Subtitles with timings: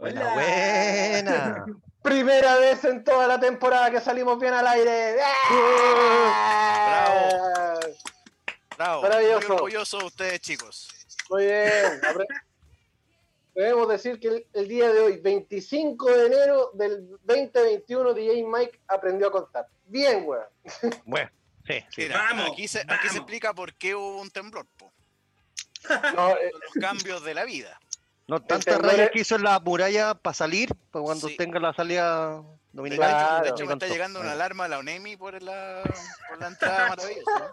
[0.00, 1.64] Buena, buena.
[2.02, 5.16] Primera vez en toda la temporada que salimos bien al aire.
[6.88, 7.80] Bravo.
[8.78, 9.02] Bravo.
[9.02, 9.46] Maravilloso.
[9.48, 10.88] Muy orgulloso de ustedes, chicos.
[11.28, 12.00] Muy bien.
[13.54, 18.80] Debemos decir que el, el día de hoy, 25 de enero del 2021, DJ Mike
[18.88, 19.66] aprendió a contar.
[19.84, 20.46] Bien, weón.
[21.04, 21.28] Bueno,
[21.66, 22.02] sí, sí.
[22.02, 23.12] Mira, Vamos, aquí, se, aquí vamos.
[23.12, 24.90] se explica por qué hubo un temblor, po.
[26.14, 27.78] No, eh, los cambios de la vida.
[28.30, 31.36] No tantas rayas que hizo en la muralla para salir, para cuando Sí.
[31.36, 33.46] tenga la salida De, hecho- de Claro.
[33.48, 35.82] hecho, me está llegando una alarma a la UNEMI por la,
[36.28, 37.52] por la entrada maravillosa.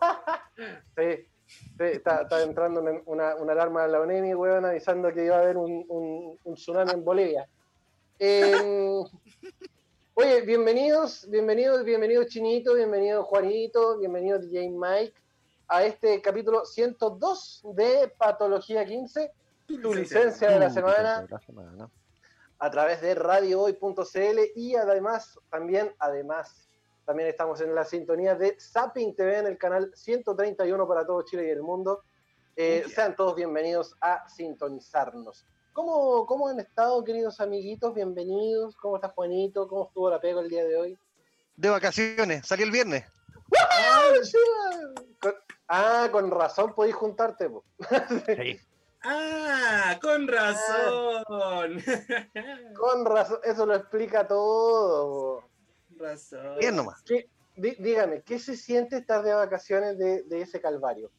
[0.96, 5.26] sí, sí, está, está entrando una, una- una alarma de la ONEMI, weón, avisando que
[5.26, 7.48] iba a haber un, un- un tsunami en Bolivia.
[8.20, 8.52] Eh,
[10.14, 15.14] oye, bienvenidos, bienvenidos, bienvenidos Chinito, bienvenido Juanito, bienvenido DJ Mike
[15.68, 19.32] a este capítulo 102 de Patología 15,
[19.68, 21.28] tu licencia de la semana
[22.60, 26.70] a través de radiohoy.cl y además, también, además,
[27.06, 31.48] también estamos en la sintonía de Zapping TV en el canal 131 para todo Chile
[31.48, 32.04] y el mundo.
[32.56, 35.46] Eh, sean todos bienvenidos a sintonizarnos.
[35.74, 37.94] ¿Cómo, ¿Cómo han estado, queridos amiguitos?
[37.94, 38.76] Bienvenidos.
[38.78, 39.68] ¿Cómo está Juanito?
[39.68, 40.98] ¿Cómo estuvo la pega el día de hoy?
[41.56, 43.06] De vacaciones, salí el viernes.
[45.22, 45.36] Con-
[45.68, 47.50] ah, con razón podéis juntarte.
[47.50, 47.64] po.
[48.26, 48.60] Sí.
[49.10, 51.82] Ah, con razón.
[52.78, 55.44] Con razón, eso lo explica todo.
[55.90, 56.58] Con razón.
[56.60, 57.02] Bien nomás.
[57.04, 61.10] ¿Qué- dí- dígame, ¿qué se siente estar de vacaciones de, de ese calvario?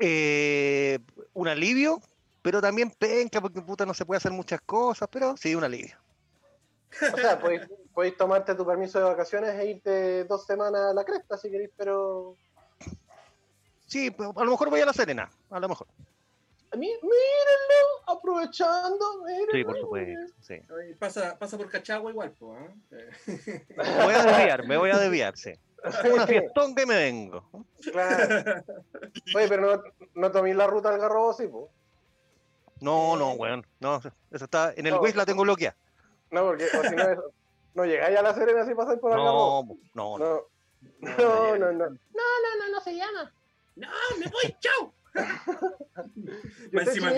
[0.00, 0.98] Eh,
[1.34, 2.00] un alivio,
[2.42, 5.96] pero también penca porque puta no se puede hacer muchas cosas, pero sí, un alivio.
[7.12, 7.62] O sea, podéis,
[7.94, 11.70] podéis tomarte tu permiso de vacaciones e irte dos semanas a la cresta si queréis,
[11.76, 12.36] pero.
[13.86, 15.86] Sí, pues, a lo mejor voy a la Serena, a lo mejor.
[16.74, 19.22] Mírenlo, aprovechando.
[19.24, 19.52] mírenlo.
[19.52, 20.34] Sí, por supuesto.
[20.40, 20.54] Sí.
[20.98, 22.68] Pasa, pasa por Cachagua igual, po, ¿ah?
[22.92, 25.52] Eh, Me voy a desviar, me voy a desviar, sí.
[26.12, 27.44] Una fiestón que me vengo.
[27.90, 28.62] Claro.
[29.34, 29.82] Oye, pero no,
[30.14, 31.70] no toméis la ruta al garrobo, sí, po.
[32.80, 33.66] No, no, weón.
[33.80, 34.10] No, eso
[34.44, 34.72] está.
[34.76, 35.00] En el No.
[35.00, 35.76] Waze la tengo bloqueada.
[36.30, 37.18] No, porque o si no, es-
[37.74, 39.76] no llegáis a la Serena si pasáis por el garrobo.
[39.94, 40.42] No, no, no.
[41.00, 41.86] No, no, no, no.
[41.86, 43.32] No, no, no, no se llama.
[43.76, 44.56] ¡No, me voy!
[44.60, 44.92] ¡Chao!
[45.14, 47.10] ¿Y Más usted, encima.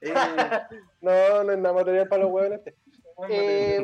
[0.00, 0.12] Eh,
[1.00, 2.74] No, no es nada material para los este.
[3.16, 3.80] a Eh,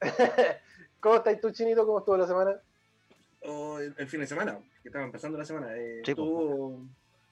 [1.00, 1.86] ¿Cómo estáis tú, Chinito?
[1.86, 2.60] ¿Cómo estuvo la semana?
[3.46, 5.76] o el, el fin de semana, que estaba empezando la semana.
[5.76, 6.82] eh, Sí, estuvo,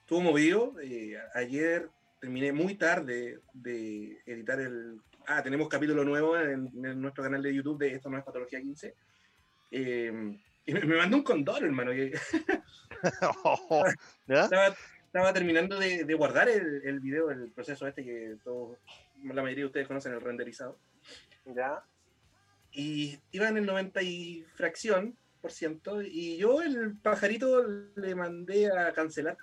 [0.01, 0.73] estuvo movido.
[0.81, 1.89] eh, ayer
[2.21, 5.01] terminé muy tarde de editar el.
[5.25, 8.59] Ah, tenemos capítulo nuevo en, en nuestro canal de YouTube de Esto no es Patología
[8.61, 8.93] 15.
[10.65, 11.91] Y me, me mandó un condor, hermano.
[14.27, 14.75] estaba,
[15.05, 18.77] estaba terminando de, de guardar el, el video, el proceso este que todos,
[19.23, 20.77] la mayoría de ustedes conocen, el renderizado.
[21.45, 21.83] Ya.
[22.71, 27.61] y iba en el 90 y fracción por ciento y yo el pajarito
[27.95, 29.37] le mandé a cancelar.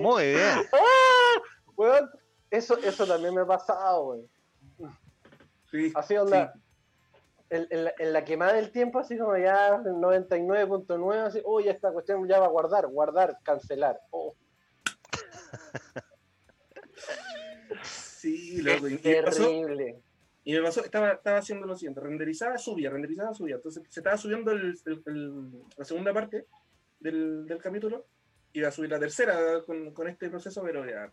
[0.00, 0.58] Muy bien.
[0.72, 2.00] ¡Ah!
[2.50, 4.20] Eso, eso también me ha pasado.
[5.70, 6.52] Sí, Así onda.
[7.54, 11.68] En, en la, en la quemada del tiempo, así como ya el 99.9, así, uy,
[11.68, 14.00] esta cuestión ya va a guardar, guardar, cancelar.
[14.10, 14.34] Oh,
[17.82, 18.86] sí, loco,
[19.24, 20.00] pasó, terrible.
[20.44, 24.16] y me pasó, estaba, estaba haciendo lo siguiente, renderizaba, subía, renderizaba, subía, entonces se estaba
[24.16, 26.46] subiendo el- el- el- la segunda parte
[27.00, 28.06] del, del capítulo,
[28.52, 31.12] iba a subir la tercera con, con este proceso, pero ya,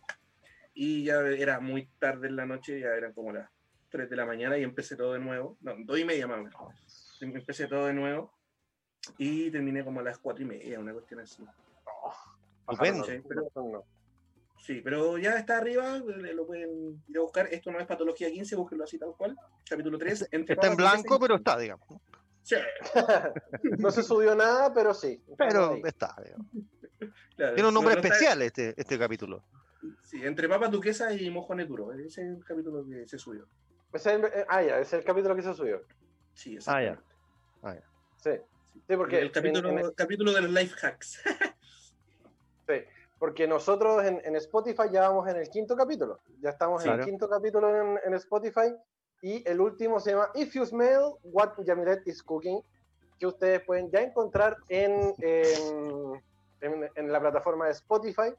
[0.74, 3.50] y ya era muy tarde en la noche, ya eran como las
[3.92, 6.42] 3 de la mañana y empecé todo de nuevo, no, 2 y media más o
[6.42, 8.32] menos, empecé todo de nuevo
[9.18, 11.44] y terminé como a las 4 y media, una cuestión así.
[12.68, 13.04] Estupendo.
[13.04, 13.84] Sí, pero- No.
[14.58, 17.48] Sí, pero ya está arriba, eh, lo pueden ir a buscar.
[17.52, 19.36] Esto no es Patología 15, búsquenlo así tal cual.
[19.68, 20.28] Capítulo 3.
[20.30, 21.84] entre Está en blanco, pero está, digamos.
[22.44, 22.54] Sí,
[23.80, 25.20] No se subió nada, pero sí.
[25.36, 25.82] Pero Ahí.
[25.84, 26.14] está.
[26.24, 26.46] digamos.
[27.36, 27.54] claro.
[27.54, 29.42] Tiene un nombre No, no está- especial este, este capítulo.
[30.04, 31.92] sí, entre papas duquesa y mojones duro.
[31.94, 33.48] Ese es el capítulo que se subió.
[33.92, 35.82] Es el- eh, ah, ya, es el capítulo que se subió.
[36.34, 36.90] Sí, Ah, ya.
[36.92, 37.86] exactamente.
[38.16, 38.30] Sí.
[38.88, 41.20] Sí, porque, el capítulo, en- en- capítulo de los life hacks.
[42.68, 42.74] sí,
[43.18, 46.20] porque nosotros en, en Spotify ya vamos en el quinto capítulo.
[46.40, 48.74] Ya estamos en el quinto capítulo en, en Spotify.
[49.20, 52.60] Y el último se llama If You Smell What Yamilet is Cooking,
[53.20, 56.22] que ustedes pueden ya encontrar en, en,
[56.60, 58.34] en- en la plataforma de Spotify.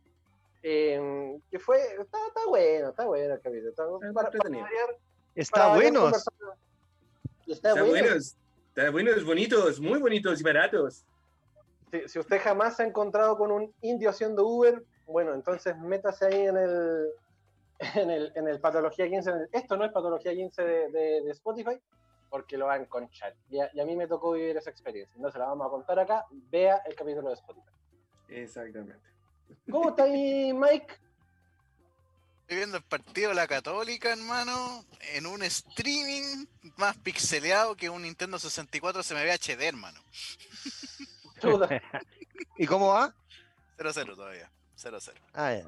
[0.66, 3.70] em, que fue, está, está bueno, está bueno el capítulo.
[3.70, 4.98] Está, Está para- para variar,
[5.36, 6.10] Está bueno.
[6.10, 8.08] Está, Está bueno.
[8.16, 11.06] está bueno, es bonitos, muy bonitos y baratos.
[11.92, 16.26] Si, si usted jamás se ha encontrado con un indio haciendo Uber, bueno, entonces métase
[16.28, 17.08] ahí en el
[17.96, 21.22] en el, en el Patología 15, en el- esto no es Patología 15 de, de-
[21.22, 21.78] de Spotify,
[22.30, 23.36] porque lo va a enconchar.
[23.50, 25.14] Y a, y a mí me tocó vivir esa experiencia.
[25.20, 26.26] No se la vamos a contar acá.
[26.32, 27.68] Vea el capítulo de Spotify.
[28.30, 29.00] Exactamente.
[29.70, 30.96] ¿Cómo está ahí, Mike?
[32.54, 34.86] Estoy viendo el partido de la Católica, hermano,
[35.16, 36.46] en un streaming
[36.78, 40.00] más pixeleado que un Nintendo 64 se me ve HD, hermano.
[41.42, 41.68] Chuta.
[42.60, 43.12] ¿Y cómo va?
[43.80, 44.52] 0-0 todavía.
[44.80, 45.14] 0-0.
[45.34, 45.68] Ah, ya.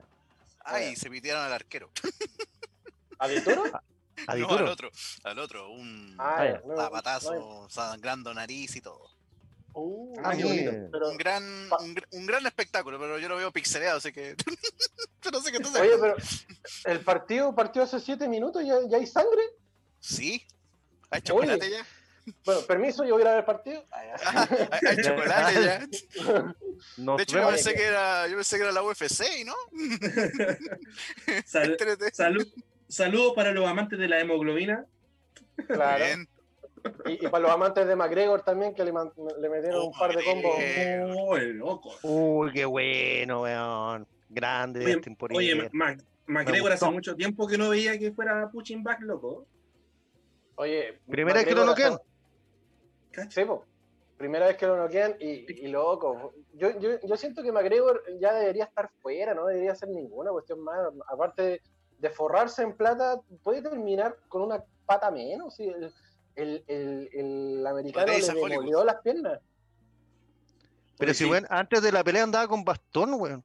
[0.60, 1.90] Ay, se pitearon al arquero.
[3.18, 3.64] ¿A Vituro?
[3.66, 3.82] No,
[4.28, 4.92] al otro.
[5.24, 5.72] Al otro.
[5.72, 6.62] Un Ah, ya.
[6.68, 9.10] no, no, zapatazo, sangrando nariz y todo.
[9.78, 10.44] Uh, Ah, qué sí.
[10.44, 10.72] bonito.
[10.92, 14.36] Pero, Un gran, un, gr- un gran espectáculo, pero yo lo veo pixeleado, así que.
[15.42, 16.16] sé tú oye, pero
[16.86, 19.42] el partido partió hace siete minutos y ya, ya hay sangre.
[20.00, 20.46] Sí.
[21.10, 21.22] ¿Hay Oye.
[21.24, 21.86] chocolate ya?
[22.44, 23.84] Bueno, permiso, yo voy a ir a ver el partido.
[23.92, 24.48] Ah.
[24.72, 25.88] ¿Hay, hay chocolate ya?
[26.98, 29.54] Nos De hecho, yo pensé que era, yo pensé que era la UFC, ¿y ¿no?
[31.46, 32.04] Sal- TNT.
[32.14, 32.48] salud,
[32.88, 34.86] saludos para los amantes de la hemoglobina.
[35.68, 36.06] Claro.
[36.06, 36.30] Bien.
[37.06, 39.94] Y, y para los amantes de McGregor también, que le, man- le metieron Oh, un
[39.94, 40.56] par de combos.
[40.60, 41.92] El loco.
[42.04, 44.08] Uy, qué bueno, weón.
[44.30, 45.70] Grande Oye, Dustin Oye.
[45.74, 49.46] Mac, McGregor hace mucho tiempo que no veía que fuera punching back, loco.
[50.56, 51.98] Oye, Primera vez que lo noquean.
[53.30, 53.66] Sí, po.
[54.18, 56.34] Primera vez que lo noquean y, y loco.
[56.54, 60.62] Yo, yo, yo siento que McGregor ya debería estar fuera, no debería hacer ninguna cuestión
[60.62, 60.78] más.
[61.10, 61.62] Aparte de,
[62.00, 65.60] de forrarse en plata, puede terminar con una pata menos.
[65.60, 65.92] y el,
[66.36, 69.40] el, el, el americano le demolió las piernas.
[70.98, 73.44] Pero si, sí, weón, antes de la pelea andaba con bastón, weón.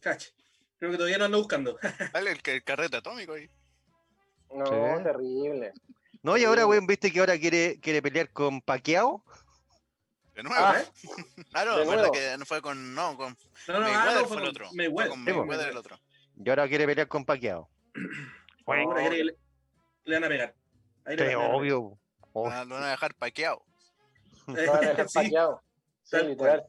[0.00, 0.30] cacha.
[0.78, 1.78] Creo que todavía no ando buscando.
[2.12, 3.48] Dale el, el carrete atómico ahí.
[4.54, 5.02] No, Sí.
[5.04, 5.72] terrible.
[6.22, 9.22] No, y ahora, weón, viste que ahora quiere, quiere pelear con Paquiao.
[10.34, 10.56] De nuevo.
[10.64, 10.86] Ah, ¿eh?
[11.52, 12.12] Ah, no, nuevo.
[12.12, 12.94] que no fue con.
[12.94, 13.36] No, con.
[13.68, 14.66] No, no, ah, Mayweather no, fue el otro.
[14.68, 15.10] Fue Mayweather.
[15.10, 15.30] con po.
[15.32, 16.00] Mayweather el otro.
[16.42, 17.68] Y ahora quiere pelear con Paquiao.
[18.66, 19.36] Ahora cree que le,
[20.04, 20.54] le van a pegar.
[21.06, 21.98] Sí, obvio.
[22.32, 23.62] Oh, Ah, Lo van a dejar paqueado.
[24.46, 25.18] Lo van a dejar Sí.
[25.18, 25.62] paqueado.
[26.02, 26.66] Sí, Tal literal.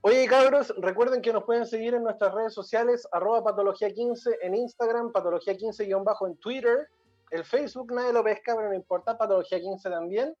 [0.00, 5.12] Oye, cabros, recuerden que nos pueden seguir en nuestras redes sociales, arroba patología15 en Instagram,
[5.12, 6.88] patología15- en Twitter,
[7.30, 10.36] el Facebook nadie lo pesca, pero no importa, patología15 también,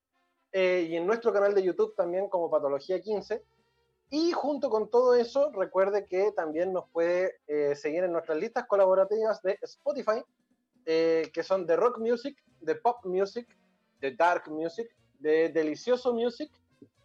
[0.52, 3.42] eh, y en nuestro canal de YouTube también como patología15.
[4.10, 8.64] Y junto con todo eso, recuerde que también nos puede eh, seguir en nuestras listas
[8.66, 10.22] colaborativas de Spotify,
[10.90, 13.46] eh, que son de rock music, de pop music,
[14.00, 14.88] de dark music,
[15.18, 16.50] de delicioso music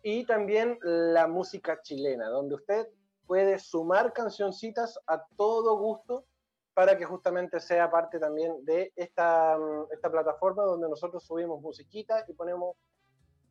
[0.02, 2.88] y también la música chilena, donde usted
[3.28, 6.26] puede sumar cancioncitas a todo gusto
[6.74, 12.24] para que justamente sea parte también de esta, mm, esta plataforma donde nosotros subimos musiquita
[12.30, 12.78] y ponemos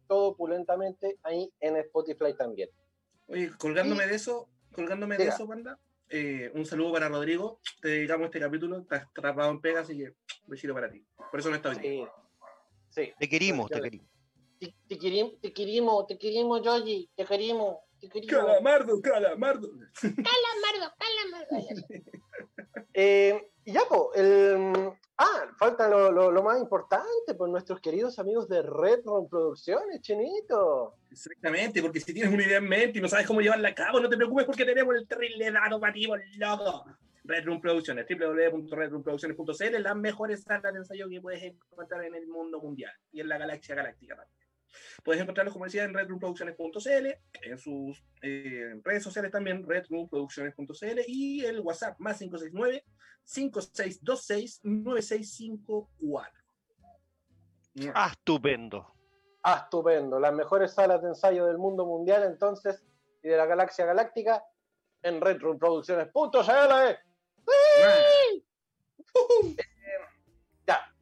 [0.09, 2.71] todo opulentamente ahí en Spotify también.
[3.29, 5.79] Oye, colgándome de eso, colgándome de eso, panda,
[6.13, 7.61] eh, un saludo para Rodrigo.
[7.81, 10.15] Te dedicamos este capítulo, estás atrapado en pega, así que
[10.47, 11.05] besito para ti.
[11.31, 11.77] Por eso no está hoy.
[11.83, 12.05] Sí,
[12.91, 13.13] sí.
[13.19, 14.07] te querimos, te querimos.
[14.61, 18.45] Te, te querim- te queremos, te queremos, Yogi, te queremos, te queremos.
[18.47, 19.71] Calamardo, calamardo.
[20.01, 21.87] Calamardo, calamardo.
[22.95, 24.73] Eh, y ya, po, el,
[25.19, 30.01] ah, falta lo, lo- lo más importante, pues nuestros queridos amigos de Red Room Producciones,
[30.01, 30.95] chinito.
[31.11, 34.01] Exactamente, porque si tienes una idea en mente y no sabes cómo llevarla a cabo,
[34.01, 36.85] no te preocupes porque tenemos el terrible dado pativo, loco.
[37.25, 42.61] Red Room Producciones, www.redroomproducciones.cl, las mejores salas de ensayo que puedes encontrar en el mundo
[42.61, 44.42] mundial y en la galaxia galáctica también.
[45.05, 47.07] Puedes encontrarlos, como decía, en redroomproducciones.cl,
[47.43, 52.85] en sus eh, redes sociales también, redroomproducciones.cl y el WhatsApp más 569
[53.25, 56.43] 5626 9654.
[57.95, 58.95] Ah, estupendo.
[59.43, 60.21] Ah, estupendo.
[60.21, 62.83] Las mejores salas de ensayo del mundo mundial, entonces,
[63.23, 64.45] y de la galaxia galáctica,
[65.03, 66.99] en retroproducciones.cl.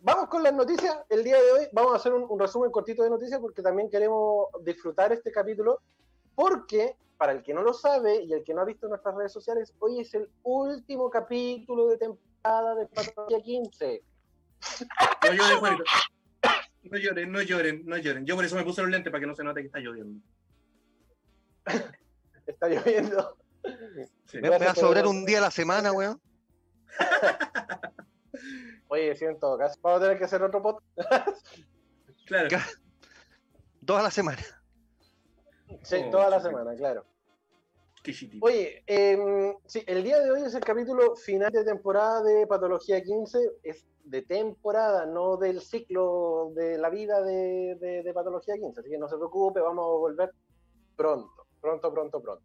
[0.01, 0.97] vamos con las noticias.
[1.09, 3.91] El día de hoy vamos a hacer un, un resumen cortito de noticias porque también
[3.91, 5.81] queremos disfrutar este capítulo.
[6.35, 9.33] Porque, para el que no lo sabe y el que no ha visto nuestras redes
[9.33, 14.03] sociales, hoy es el último capítulo de temporada de Patología 15.
[15.25, 15.85] No lloren, Juanito.
[16.83, 18.25] No lloren, no lloren, no lloren.
[18.25, 20.21] Yo por eso me puse los lentes para que no se note que está lloviendo.
[22.47, 23.37] Está lloviendo.
[24.27, 24.39] Sí.
[24.41, 26.21] Me, me va a sobrar un día a la semana, weón.
[28.93, 31.47] Oye, sí, en todo caso, vamos a tener que hacer otro podcast.
[32.27, 32.49] Claro.
[33.81, 34.39] Dos a la semana.
[35.83, 37.05] Sí, Oh, toda la semana, claro.
[38.05, 38.15] Qué.
[38.41, 43.03] Oye, em, sí, el día de hoy es el capítulo final de temporada de Patología
[43.03, 43.39] 15.
[43.65, 48.79] Es de temporada, no del ciclo de la vida de, de- de Patología 15.
[48.81, 50.33] Así que no se preocupe, vamos a volver
[50.97, 52.45] pronto, pronto, pronto, pronto.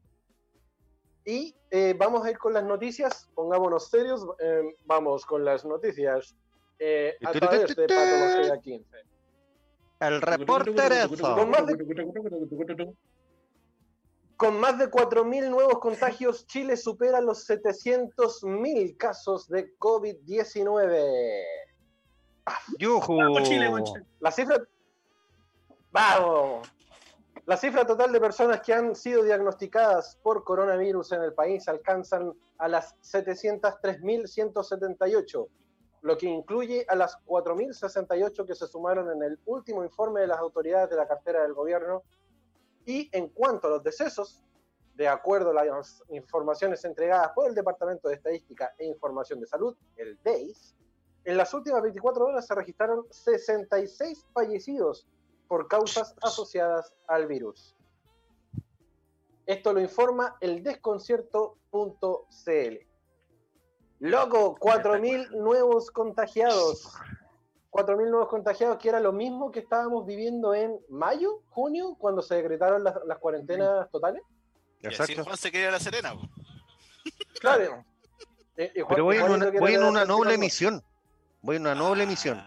[1.25, 6.35] Y eh, vamos a ir con las noticias, pongámonos serios, eh, vamos con las noticias
[6.77, 8.97] eh, a través de Patología 15.
[10.01, 11.35] El reporterazo.
[11.35, 12.85] Con más de-
[14.37, 21.43] Con más de 4.000 nuevos contagios, Chile supera los 700.000 casos de COVID-19.
[22.77, 23.15] Yujú.
[23.17, 24.03] Vamos, Chile, concha.
[24.19, 24.57] La cifra.
[25.91, 26.67] ¡Vamos!
[27.45, 32.33] La cifra total de personas que han sido diagnosticadas por coronavirus en el país alcanzan
[32.57, 35.47] a las 703.178,
[36.01, 40.39] lo que incluye a las 4.068 que se sumaron en el último informe de las
[40.39, 42.01] autoridades de la cartera del gobierno.
[42.83, 44.43] Y en cuanto a los decesos,
[44.95, 49.77] de acuerdo a las informaciones entregadas por el Departamento de Estadística e Información de Salud,
[49.97, 50.73] el DEIS,
[51.25, 55.05] en las últimas 24 horas se registraron 66 fallecidos
[55.47, 57.75] por causas asociadas al virus.
[59.45, 62.77] Esto lo informa el desconcierto.cl.
[63.99, 66.93] Loco, 4.000 nuevos contagiados.
[67.71, 72.35] 4.000 nuevos contagiados, que era lo mismo que estábamos viviendo en mayo, junio, cuando se
[72.35, 74.21] decretaron las, las cuarentenas totales.
[74.81, 75.23] Y así Exacto.
[75.25, 76.13] Juan se quería la Serena.
[77.39, 77.83] Claro.
[78.57, 80.83] Eh, eh, Juan- Pero voy en Juanito una, voy en una noble misión.
[81.41, 82.41] Voy en una noble Ah, misión.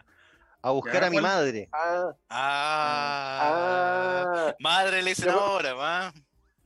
[0.63, 1.69] A buscar Ya, a mi madre.
[1.73, 3.41] Ah, Ah,
[4.49, 6.13] ah, madre le dicen Pero- ahora, va.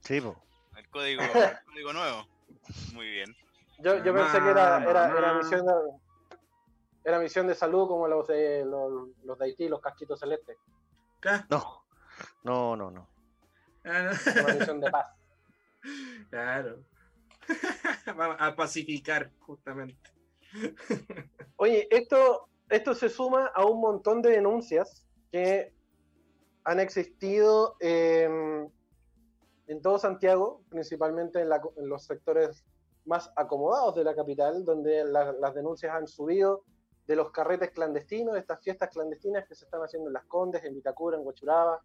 [0.01, 0.37] Sí, po.
[0.77, 1.23] El código,
[1.61, 2.27] el código nuevo.
[2.95, 3.35] Muy bien.
[3.79, 5.73] yo, yo pensé que era, era, era misión de,
[7.05, 10.57] era misión de salud como los de los, los de Haití, los casquitos celestes.
[11.19, 11.47] Acá.
[11.51, 11.85] No.
[12.45, 13.09] No, no, no.
[13.85, 14.43] Ah, no.
[14.45, 15.07] Una misión de paz.
[16.31, 16.79] Claro.
[18.39, 19.99] A pacificar, justamente.
[21.57, 25.73] Oye, esto, esto se suma a un montón de denuncias que
[26.65, 28.71] han existido en,
[29.83, 31.49] todo Santiago, principalmente en,
[31.89, 32.65] los sectores
[33.05, 36.65] más acomodados de la capital, donde la- las denuncias han subido
[37.07, 40.63] de los carretes clandestinos, de estas fiestas clandestinas que se están haciendo en Las Condes,
[40.65, 41.83] en Vitacura, en Huachuraba,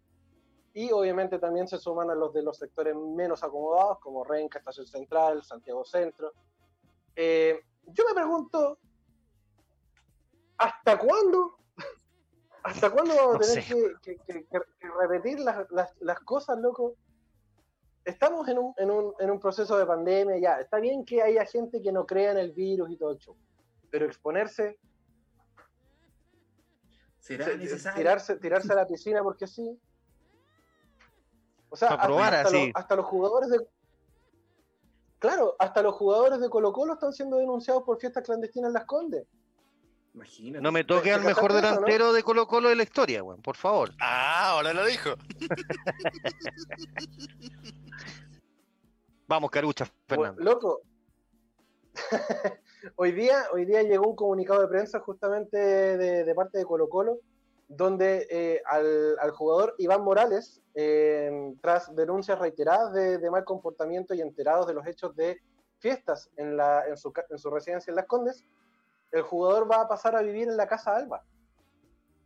[0.74, 4.86] y obviamente también se suman a los de los sectores menos acomodados, como Renca, Estación
[4.86, 6.32] Central, Santiago Centro.
[7.16, 8.78] Eh, yo me pregunto,
[10.58, 11.56] ¿hasta cuándo?
[12.64, 16.20] ¿Hasta cuándo vamos a No tener que, que- que- que- que repetir las, las- las
[16.20, 16.96] cosas, loco?
[18.04, 20.60] Estamos en un, en, un, en un proceso de pandemia, ya.
[20.60, 23.36] Está bien que haya gente que no crea en el virus y todo el show,
[23.90, 24.78] pero exponerse,
[27.20, 27.98] ¿Será se- necesario?
[27.98, 29.78] tirarse, tirarse a la piscina porque sí.
[31.70, 32.66] O sea, hasta, probar hasta así.
[32.68, 33.66] los, hasta los jugadores de.
[35.18, 38.84] Claro, hasta los jugadores de Colo Colo están siendo denunciados por fiestas clandestinas en Las
[38.86, 39.26] Condes.
[40.14, 40.62] Imagínate.
[40.62, 41.80] No me ¿Te- toque al mejor cachaste eso, no?
[41.86, 43.40] delantero de Colo Colo de la historia, weón.
[43.42, 43.92] Por favor.
[44.00, 45.10] Ah, ahora lo dijo.
[49.26, 50.42] Vamos, Carucha, Fernando.
[50.42, 50.80] Bueno, loco.
[52.96, 56.88] hoy, día, hoy día llegó un comunicado de prensa justamente de, de parte de Colo
[56.88, 57.18] Colo,
[57.68, 64.14] donde eh, al, al jugador Iván Morales, eh, tras denuncias reiteradas de, de mal comportamiento
[64.14, 65.40] y enterados de los hechos de
[65.80, 68.44] fiestas en, la, en, su, ca- en su residencia en Las Condes,
[69.12, 71.24] el jugador va a pasar a vivir en la Casa Alba.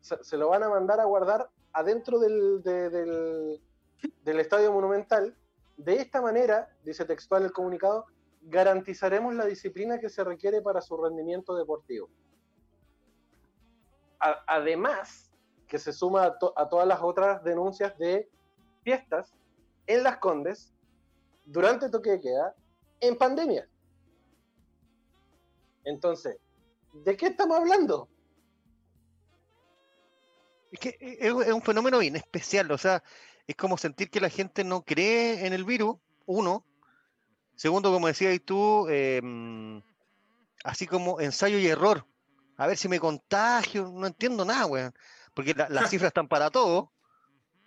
[0.00, 5.36] Se, lo van a mandar a guardar adentro del, de- del, Estadio Monumental.
[5.76, 8.06] De esta manera, dice textual el comunicado,
[8.42, 12.08] garantizaremos la disciplina que se requiere para su rendimiento deportivo.
[14.18, 15.32] Además,
[15.68, 18.28] que se suma a todas las otras denuncias de
[18.82, 19.32] fiestas
[19.86, 20.72] en Las Condes,
[21.44, 22.54] durante toque de queda,
[23.00, 23.68] en pandemia.
[25.84, 26.38] Entonces,
[26.92, 28.08] ¿de qué estamos hablando?
[30.70, 33.02] Es que es, es un fenómeno bien especial, o sea,
[33.46, 35.96] es como sentir que la gente no cree en el virus,
[36.26, 36.64] uno.
[37.56, 39.20] Segundo, como decías tú, eh,
[40.64, 42.06] así como ensayo y error.
[42.56, 44.94] A ver si me contagio, no entiendo nada, weón.
[45.34, 46.92] Porque la- las cifras están para todo,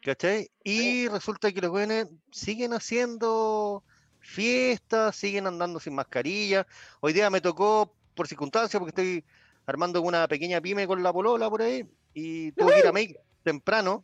[0.02, 0.50] ¿cachai?
[0.64, 3.84] Y resulta que los jóvenes siguen haciendo
[4.20, 6.66] fiestas, siguen andando sin mascarilla.
[7.02, 9.24] Hoy día me tocó, por circunstancia, porque estoy
[9.66, 13.20] armando una pequeña pyme con la polola por ahí, y tuve que ir a Make
[13.44, 14.04] temprano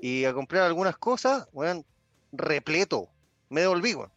[0.00, 1.84] y a comprar algunas cosas, weón,
[2.32, 3.08] repleto.
[3.48, 4.10] Me devolví, weón.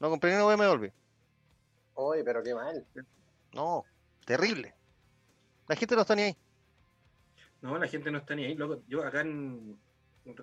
[0.00, 0.92] No compré ni una me devolví.
[1.94, 2.86] Oye, pero qué mal.
[3.52, 3.84] No,
[4.24, 4.74] terrible.
[5.66, 6.36] La gente no está ni ahí.
[7.60, 8.54] No, la gente no está ni ahí.
[8.54, 9.78] Loco, yo acá en.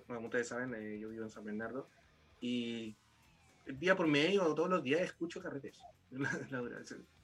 [0.08, 1.88] Como ustedes saben, eh, yo vivo en San Bernardo.
[2.42, 2.96] Y
[3.66, 5.80] el día por medio, todos los días, escucho carretes.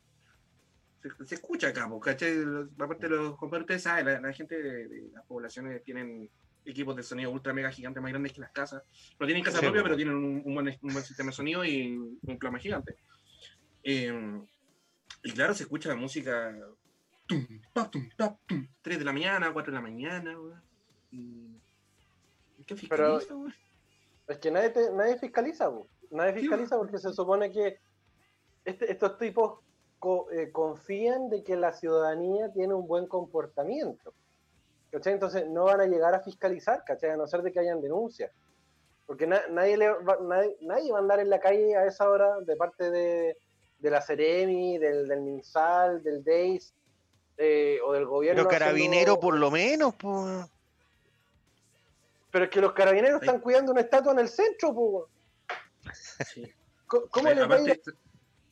[1.26, 2.36] Se, escucha acá, po, ¿cachai?
[2.80, 6.30] Aparte, los compañeros, ustedes saben, la, la gente de, de las poblaciones tienen
[6.64, 8.84] equipos de sonido ultra mega gigantes más grandes que las casas.
[9.20, 9.86] No tienen casa Sí, propia, po.
[9.86, 12.96] pero tienen un, un buen, un buen sistema de sonido y un plama gigante.
[13.84, 14.42] Eh,
[15.24, 16.56] y claro, se escucha la música
[17.26, 18.08] tum, pa, tum,
[18.48, 20.36] tum, 3 de la mañana, 4 de la mañana.
[21.12, 21.48] Y-
[22.68, 23.56] ¿Qué Pero- fiscaliza, weón?
[24.28, 25.72] Es que nadie, te- nadie fiscaliza,
[26.12, 27.80] nadie fiscaliza porque se supone que
[28.64, 29.60] este- estos tipos
[30.02, 34.14] co- eh, confían de que la ciudadanía tiene un buen comportamiento.
[34.92, 35.14] ¿cachai?
[35.14, 37.12] Entonces no van a llegar a fiscalizar, ¿cachai?
[37.12, 38.32] a no ser de que hayan denuncias.
[39.06, 42.10] Porque na- nadie, le va, nadie, nadie va a andar en la calle a esa
[42.10, 43.38] hora de parte de,
[43.80, 46.74] de la Ceremi, del, del MinSal, del DEIS
[47.38, 48.40] eh, o del gobierno.
[48.42, 50.46] Pero carabinero haciendo- por lo menos, pues.
[52.32, 53.28] Pero es que los carabineros Ahí.
[53.28, 55.08] están cuidando una estatua en el centro, po.
[56.26, 56.52] Sí.
[56.88, 57.82] ¿Cómo, cómo les va a ir,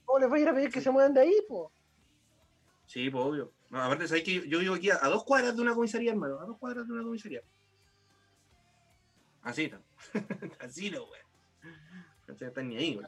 [0.10, 1.72] cómo les va a ir a pedir que se muevan de ahí, po?
[2.88, 3.51] Sí, pues obvio.
[3.70, 6.39] No, aparte, ¿sabes que yo vivo aquí a, a dos cuadras de una comisaría, hermano?
[6.39, 7.44] A dos cuadras de una comisaría.
[9.44, 9.80] Así, no.
[10.60, 11.22] Así no, güey.
[12.28, 13.06] No están ni ahí, güey.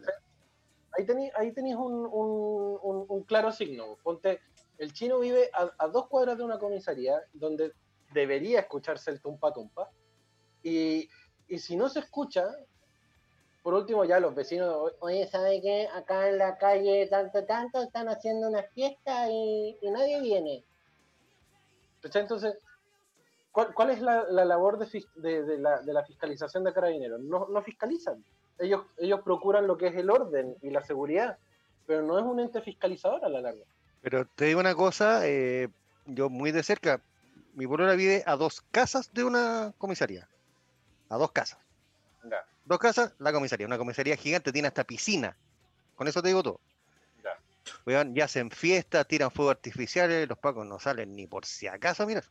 [0.97, 3.97] Ahí tenéis ahí un- un- un claro signo.
[4.03, 4.39] Ponte,
[4.77, 7.73] el chino vive a, a dos cuadras de una comisaría donde
[8.13, 9.89] debería escucharse el tumpa tumpa.
[10.63, 11.09] Y,
[11.47, 12.45] y si no se escucha,
[13.61, 15.87] por último ya los vecinos, oye, ¿sabe qué?
[15.93, 20.63] Acá en la calle tanto, tanto, están haciendo una fiesta y, y nadie viene.
[22.03, 22.57] Entonces,
[23.51, 26.73] ¿cuál, cuál es la, la labor de, fis- de- de la, de la fiscalización de
[26.73, 27.19] carabineros?
[27.21, 28.23] No, no fiscalizan.
[28.57, 31.37] Ellos, ellos procuran lo que es el orden y la seguridad,
[31.85, 33.63] pero no es un ente fiscalizador a la larga.
[34.01, 35.69] Pero te digo una cosa, eh,
[36.05, 37.01] yo muy de cerca,
[37.53, 40.27] mi polola vive a dos casas de una comisaría.
[41.09, 41.59] A dos casas.
[42.23, 42.43] Ya.
[42.65, 43.65] Dos casas, la comisaría.
[43.67, 45.35] Una comisaría gigante, tiene hasta piscina.
[45.95, 46.59] Con eso te digo todo.
[47.23, 47.37] Ya.
[47.85, 52.05] Weón, ya hacen fiestas, tiran fuegos artificiales, los pacos no salen ni por si acaso,
[52.05, 52.23] mira.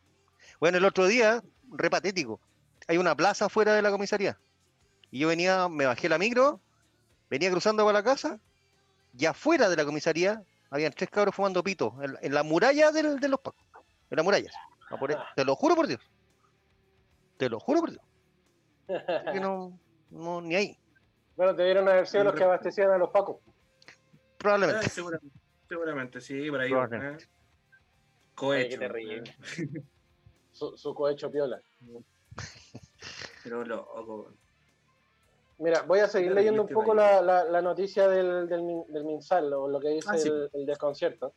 [0.61, 2.41] Bueno, el otro día, re patético,
[2.89, 4.39] hay una plaza afuera de la comisaría.
[5.11, 6.61] Y yo venía, me bajé la micro,
[7.29, 8.39] venía cruzando para la casa,
[9.17, 13.19] y afuera de la comisaría habían tres cabros fumando pito, en, en la muralla del-
[13.19, 13.63] de los pacos.
[14.11, 14.51] En la muralla.
[15.37, 16.01] Te lo juro por Dios.
[17.37, 18.03] Te lo juro por Dios.
[18.89, 19.79] Así que no,
[20.11, 20.77] no, ni ahí.
[21.37, 23.39] Bueno, debieron haber sido los que abastecían a los pacos.
[24.39, 24.87] Probablemente.
[24.87, 25.37] Ah, seguramente,
[25.69, 26.71] seguramente, sí, por ahí.
[26.71, 27.25] Probablemente.
[27.25, 27.29] ¿eh?
[28.35, 28.81] Cohecho.
[28.95, 29.11] Ay.
[29.11, 29.23] ¿eh?
[30.53, 31.61] Su, su cohecho piola.
[33.45, 34.33] Pero loco.
[35.59, 39.05] Mira, voy a seguir leyendo un poco la, la- la noticia del, del, Min- del
[39.05, 40.29] MinSal, o lo que dice Ah, sí.
[40.29, 41.35] el, el desconcierto.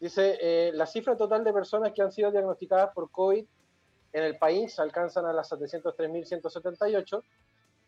[0.00, 3.44] Dice, eh, la cifra total de personas que han sido diagnosticadas por COVID
[4.12, 7.22] en el país alcanzan a las 703.178.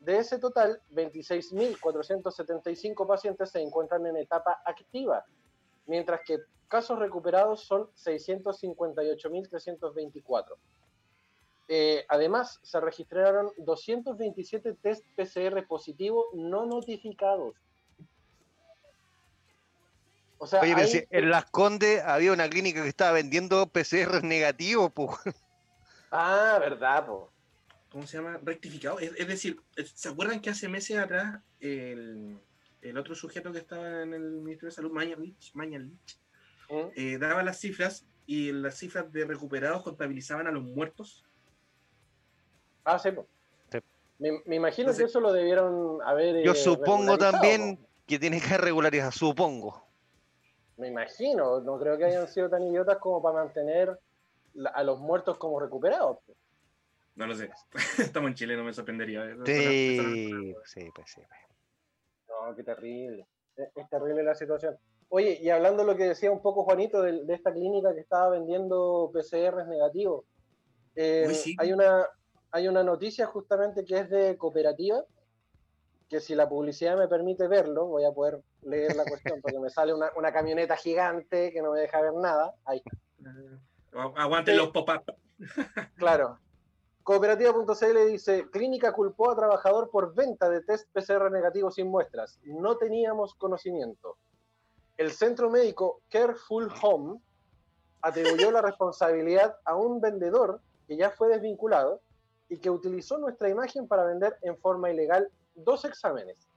[0.00, 5.24] De ese total, 26.475 pacientes se encuentran en etapa activa,
[5.86, 10.56] mientras que casos recuperados son 658.324.
[11.68, 17.54] Eh, además, se registraron 227 test PCR positivos no notificados.
[20.38, 23.66] O sea, Oye, pero hay- si en Las Condes había una clínica que estaba vendiendo
[23.66, 25.10] PCR negativos, pues.
[26.10, 27.29] Ah, verdad, po.
[27.90, 28.38] ¿Cómo se llama?
[28.42, 28.98] Rectificado.
[29.00, 29.60] Es, es decir,
[29.94, 32.38] ¿se acuerdan que hace meses atrás el,
[32.82, 36.18] el otro sujeto que estaba en el Ministerio de Salud, Mañalich, Mañalich,
[36.70, 36.74] ¿Mm?
[36.94, 41.24] eh, daba las cifras y las cifras de recuperados contabilizaban a los muertos?
[42.84, 43.10] Ah, sí.
[43.72, 43.78] Sí.
[44.18, 46.44] Me, me imagino Entonces- que eso lo debieron haber.
[46.44, 49.84] Yo eh, supongo regularizado, también que tiene que regularizar, supongo.
[50.76, 53.98] Me imagino, no creo que hayan sido tan idiotas como para mantener
[54.74, 56.18] a los muertos como recuperados.
[57.16, 57.50] No lo sé.
[57.98, 59.24] Estamos en Chile, no me sorprendería.
[59.24, 61.20] Eso- Sí, sí, pues sí.
[62.28, 63.26] No, qué terrible.
[63.56, 64.76] Es, es terrible la situación.
[65.08, 68.00] Oye, y hablando de lo que decía un poco Juanito de, de esta clínica que
[68.00, 70.24] estaba vendiendo PCRs negativos,
[70.94, 71.56] eh, Uy, sí.
[71.58, 72.06] hay, una,
[72.52, 75.04] hay una noticia justamente que es de cooperativa,
[76.08, 79.68] que si la publicidad me permite verlo, voy a poder leer la cuestión, porque me
[79.70, 82.54] sale una, una camioneta gigante que no me deja ver nada.
[82.64, 82.96] Ahí está.
[83.92, 84.60] Agu- Aguanten Sí.
[84.60, 85.02] los pop-up.
[85.96, 86.38] Claro.
[87.02, 92.38] Cooperativa.cl dice, clínica culpó a trabajador por venta de test PCR negativo sin muestras.
[92.44, 94.16] No teníamos conocimiento.
[94.96, 97.20] El centro médico Careful Home
[98.02, 102.00] atribuyó la responsabilidad a un vendedor que ya fue desvinculado
[102.48, 106.48] y que utilizó nuestra imagen para vender en forma ilegal dos exámenes.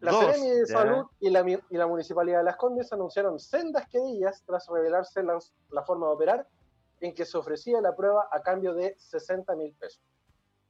[0.00, 0.66] La Dos, Seremi de.
[0.66, 5.22] Salud y la, mi- y la Municipalidad de Las Condes anunciaron sendas querellas tras revelarse
[5.22, 6.46] las- la forma de operar
[7.00, 10.02] en que se ofrecía la prueba a cambio de 60 mil pesos.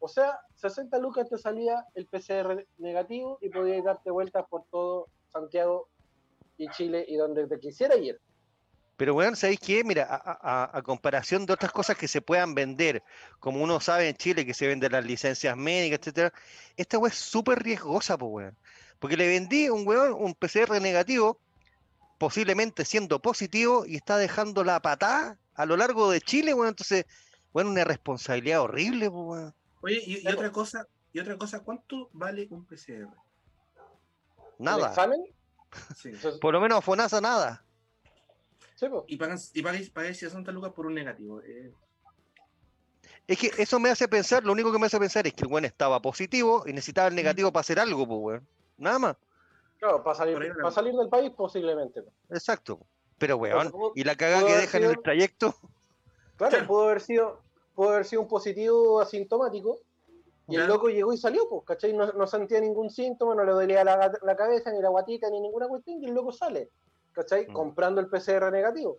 [0.00, 5.08] O sea, 60 lucas te salía el PCR negativo y podías darte vueltas por todo
[5.32, 5.88] Santiago
[6.56, 8.20] y Chile y donde te quisiera ir.
[8.96, 9.84] Pero bueno, ¿sabéis qué?
[9.84, 13.04] Mira, a, comparación de otras cosas que se puedan vender,
[13.38, 16.32] como uno sabe en Chile que se venden las licencias médicas, etcétera,
[16.76, 18.58] esta weá es súper riesgosa, pues weón.
[18.98, 21.38] Porque le vendí un weón un PCR negativo,
[22.18, 26.68] posiblemente siendo positivo, y está dejando la patada a lo largo de Chile, weón.
[26.68, 27.04] Entonces,
[27.52, 29.54] bueno, una responsabilidad horrible, pues weón.
[29.82, 30.36] Oye, y, y Claro.
[30.38, 32.92] otra cosa, y otra cosa, ¿cuánto vale un PCR?
[33.02, 33.08] ¿El
[34.58, 34.88] Nada.
[34.88, 35.20] examen?
[35.96, 36.12] Sí.
[36.40, 37.62] Por lo menos a FONASA nada.
[38.74, 39.04] sí, po.
[39.06, 41.42] Y pagan, y pagáis, pagáis 60 lucas por un negativo.
[41.42, 41.72] eh,
[43.26, 45.52] Es que eso me hace pensar, lo único que me hace pensar es que el
[45.52, 48.48] weón estaba positivo y necesitaba el negativo para hacer algo, pues weón.
[48.78, 49.16] Nada más.
[49.78, 52.02] Claro, para salir, para del país posiblemente.
[52.02, 52.12] po.
[52.30, 52.80] Exacto.
[53.18, 55.54] Pero weón, y la cagada que dejan en el trayecto.
[56.36, 57.40] Claro, pudo haber sido,
[57.74, 59.78] pudo haber sido un positivo asintomático.
[60.50, 61.92] Y el loco llegó y salió, pues, ¿cachai?
[61.92, 65.40] No, no sentía ningún síntoma, no le dolía la, la cabeza, ni la guatita, ni
[65.40, 66.70] ninguna cuestión, y el loco sale,
[67.12, 67.46] ¿cachai?
[67.48, 67.52] Mm.
[67.52, 68.98] Comprando el PCR negativo.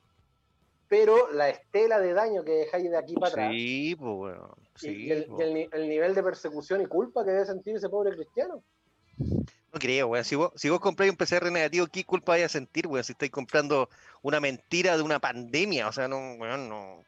[0.87, 4.51] Pero la estela de daño que dejáis de aquí para atrás, Sí, pues weón.
[4.59, 5.39] y- Sí, y, el, po.
[5.39, 8.61] y el ni- el nivel de persecución y culpa que debe sentir ese pobre cristiano.
[9.71, 10.25] No creo, weón.
[10.25, 13.03] Si vos, si vos compráis un PCR negativo, ¿qué culpa vais a sentir, weón?
[13.03, 13.89] Si estáis comprando
[14.21, 17.03] una mentira de una pandemia, o sea, no, weón, no,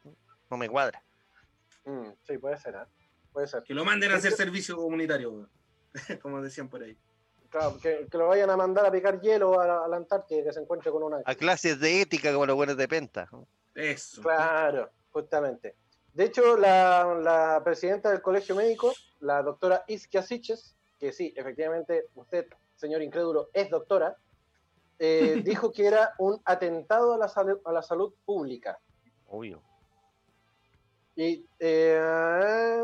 [0.49, 1.01] no me cuadra.
[1.85, 2.87] Mm, sí, puede ser, ¿ah?
[3.33, 3.63] Puede ser.
[3.63, 5.49] que lo manden a hacer servicio comunitario, weón.
[6.21, 6.95] como decían por ahí.
[7.49, 10.39] Claro, que, que lo vayan a mandar a picar hielo a, la- a la Antártida
[10.39, 11.17] y que se encuentre con una.
[11.25, 13.27] A clases de ética como los buenos de Penta.
[13.75, 14.21] Eso.
[14.21, 15.75] Claro, justamente.
[16.13, 22.05] De hecho, la, la presidenta del colegio médico, la doctora Isquia Siches, que sí, efectivamente,
[22.13, 24.15] usted, señor incrédulo, es doctora,
[24.99, 28.79] eh, dijo que era un atentado a la, salud, a la salud pública.
[29.27, 29.63] Obvio.
[31.15, 32.83] Y, eh,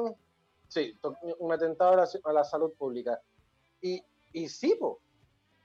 [0.68, 1.00] sí,
[1.38, 3.22] un atentado a la, a la salud pública.
[3.82, 4.04] Y,
[4.34, 5.00] y sí, po.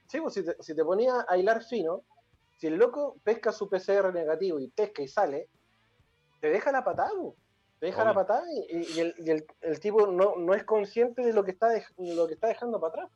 [0.07, 2.03] Sí, po, si te, si te ponía a hilar fino,
[2.59, 5.49] si el loco pesca su PCR negativo y pesca y sale,
[6.39, 7.35] te deja la patada, po.
[7.83, 11.43] Deja la patada y, el, y el- el tipo no, no es consciente de lo
[11.43, 13.11] que, está de lo que está dejando para atrás.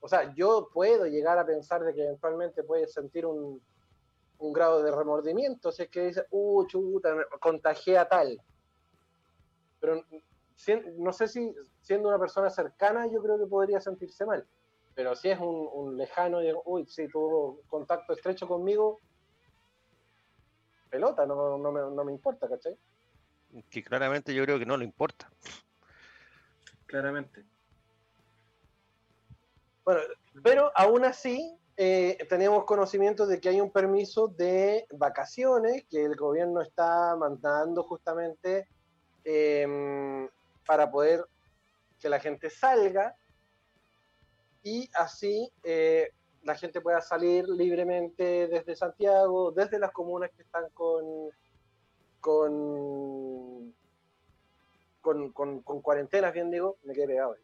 [0.00, 3.62] O sea, yo puedo llegar a pensar de que eventualmente puede sentir un,
[4.38, 8.40] un grado de remordimiento, si es que dice, uh, chuta, me contagié a tal.
[9.78, 10.02] Pero
[10.96, 14.44] no sé si siendo una persona cercana yo creo que podría sentirse mal.
[14.96, 18.98] Pero si es un, un lejano y, uy, sí, tuvo contacto estrecho conmigo,
[20.90, 22.76] pelota, no, no, me, no me importa, ¿cachai?
[23.70, 25.30] Que claramente yo creo que no le importa.
[26.86, 27.44] Claramente.
[29.84, 30.00] Bueno,
[30.42, 36.16] pero aún así eh, tenemos conocimiento de que hay un permiso de vacaciones que el
[36.16, 38.66] gobierno está mandando justamente
[39.24, 40.28] em,
[40.66, 41.24] para poder
[42.00, 43.14] que la gente salga
[44.62, 46.10] y así eh,
[46.42, 51.30] la gente pueda salir libremente desde Santiago, desde las comunas que están con
[52.26, 52.85] con
[55.16, 57.32] con, con, con cuarentenas, bien digo, me quedé pegado.
[57.34, 57.40] ahí.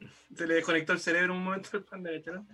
[0.36, 2.46] Se le desconectó el cerebro un momento al panda, ¿viste, no?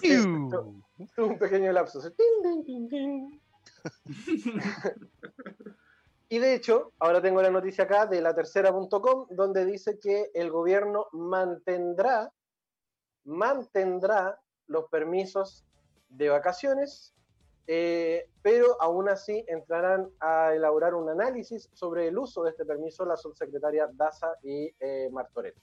[0.00, 0.16] Sí,
[1.16, 1.98] tuvo un pequeño lapso.
[2.00, 3.40] así, tin, tin, tin, tin.
[6.30, 10.50] Y de hecho, ahora tengo la noticia acá de la tercera.com, donde dice que el
[10.50, 12.30] gobierno mantendrá,
[13.24, 15.64] mantendrá los permisos
[16.10, 17.14] de vacaciones,
[17.70, 23.04] eh, pero aún así entrarán a elaborar un análisis sobre el uso de este permiso
[23.04, 25.54] la subsecretaria Daza y eh, Martorell.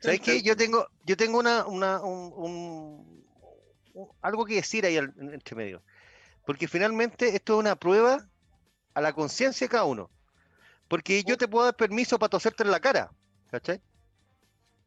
[0.00, 0.42] ¿Sabes qué?
[0.42, 3.26] Yo tengo, yo tengo una, una un, un-
[3.92, 5.82] un- algo que decir ahí al- en- entre medio.
[6.46, 8.26] Porque finalmente esto es una prueba
[8.94, 10.10] a la conciencia de cada uno.
[10.88, 13.12] Porque yo te puedo dar permiso para toserte en la cara,
[13.50, 13.80] ¿cachai?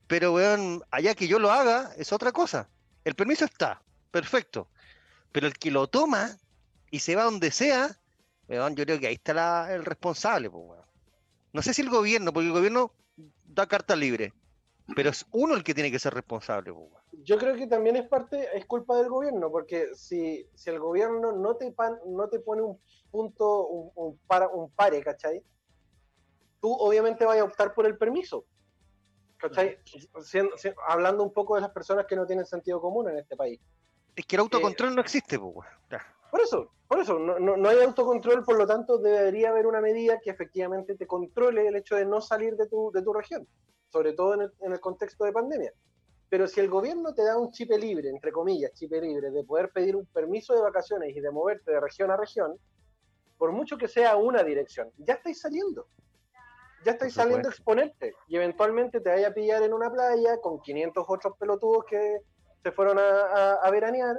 [0.08, 2.70] Pero, weón, allá que yo lo haga es otra cosa.
[3.04, 4.70] El permiso está, perfecto.
[5.38, 6.36] Pero el que lo toma
[6.90, 7.96] y se va donde sea,
[8.50, 10.86] weón, yo creo que ahí está la- el responsable, pues, weón.
[11.54, 12.92] No sé si el gobierno, porque el gobierno
[13.46, 14.34] da carta libre,
[14.96, 17.04] pero es uno el que tiene que ser responsable, pues, weón.
[17.24, 21.32] Yo creo que también es parte, es culpa del gobierno, porque si, si el gobierno
[21.32, 25.44] no te, pan- no te pone un punto, un, un, para, un pare, ¿cachai?
[26.60, 28.44] Tú obviamente vas a optar por el permiso,
[29.38, 29.78] ¿cachai?
[30.88, 33.62] Hablando un poco de las personas que no tienen sentido común en este país.
[34.18, 35.70] Es que el autocontrol no existe, pues.
[36.32, 39.80] Por eso, por eso, no, no, no hay autocontrol, por lo tanto debería haber una
[39.80, 43.48] medida que efectivamente te controle el hecho de no salir de tu, de tu región,
[43.90, 45.72] sobre todo en el, en el contexto de pandemia.
[46.30, 49.70] Pero si el gobierno te da un chip libre, entre comillas, chip libre, de poder
[49.70, 52.58] pedir un permiso de vacaciones y de moverte de región a región,
[53.38, 55.86] por mucho que sea una dirección, ya estáis saliendo.
[56.84, 60.60] Ya estáis saliendo a exponerte y eventualmente te vaya a pillar en una playa con
[60.60, 62.22] 500 otros pelotudos que
[62.64, 64.16] se fueron a, a- a veranear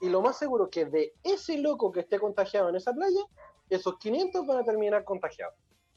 [0.00, 3.20] Y lo más seguro que de ese loco que esté contagiado en esa playa,
[3.70, 5.54] esos 500 van a terminar contagiados.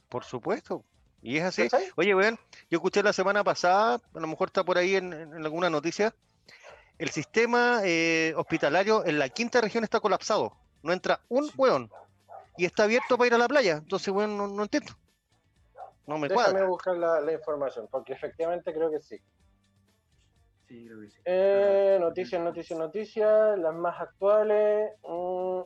[0.08, 0.84] Por supuesto.
[1.22, 1.64] Y es así.
[1.64, 1.90] ¿Cachai?
[1.98, 2.38] Oye, weón,
[2.70, 6.14] yo escuché la semana pasada, a lo mejor está por ahí en, en alguna noticia,
[7.00, 10.54] el sistema eh, hospitalario en la quinta región está colapsado.
[10.84, 11.90] No entra un weón.
[12.56, 13.78] Y está abierto para ir a la playa.
[13.78, 14.94] Entonces, weón, no, no entiendo.
[16.06, 16.66] No me Déjame cuadra.
[16.68, 19.20] buscar la, la información, porque efectivamente creo que sí.
[20.68, 21.18] Sí, creo que sí.
[21.26, 24.92] Eh, noticias, noticias, noticias, las más actuales.
[25.04, 25.62] mm,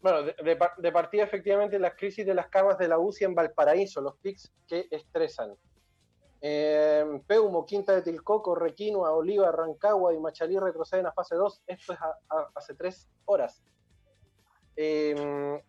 [0.00, 3.24] bueno, de, de par- de partida efectivamente las crisis de las camas de la UCI
[3.24, 5.54] en Valparaíso, los pics que estresan.
[6.40, 11.62] Eh, Peumo, Quinta de Tilcoco, Requinoa, Oliva, Rancagua y Machalí retroceden a fase 2.
[11.66, 13.60] Esto es a- a- hace tres horas.
[14.76, 15.60] Eh,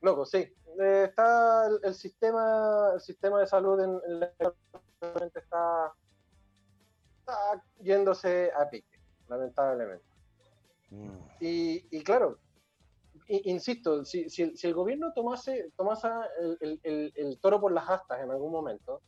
[0.00, 0.38] loco, sí.
[0.80, 4.32] Eh, está el, el sistema, el sistema de salud en, en la
[5.34, 5.92] está
[7.30, 10.04] está yéndose a pique, lamentablemente.
[10.90, 11.18] Mm.
[11.40, 12.38] Y, y claro,
[13.28, 16.08] insisto, si, si- si el gobierno tomase, tomase
[16.40, 19.02] el, el- el- el toro por las astas en algún momento,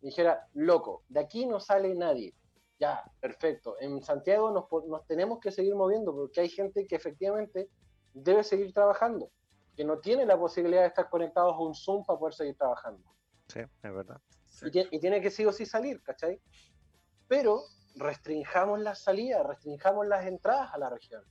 [0.00, 2.34] dijera, loco, de aquí no sale nadie.
[2.78, 3.76] Ya, perfecto.
[3.80, 7.68] En Santiago nos, nos tenemos que seguir moviendo porque hay gente que efectivamente
[8.14, 9.30] debe seguir trabajando,
[9.76, 13.04] que no tiene la posibilidad de estar conectados a un Zoom para poder seguir trabajando
[13.48, 14.20] Sí, es verdad.
[14.62, 16.40] y, tie- y tiene que sí o sí salir, ¿cachai?
[17.30, 17.62] Pero
[17.94, 21.22] restringamos las salidas, restringamos las entradas a la región.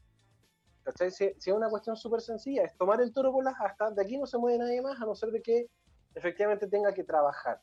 [0.83, 1.11] ¿Cachai?
[1.11, 4.01] Si, si es una cuestión súper sencilla, es tomar el toro por las astas, de
[4.03, 5.67] aquí no se mueve nadie más, a no ser de que
[6.15, 7.61] efectivamente tenga que trabajar.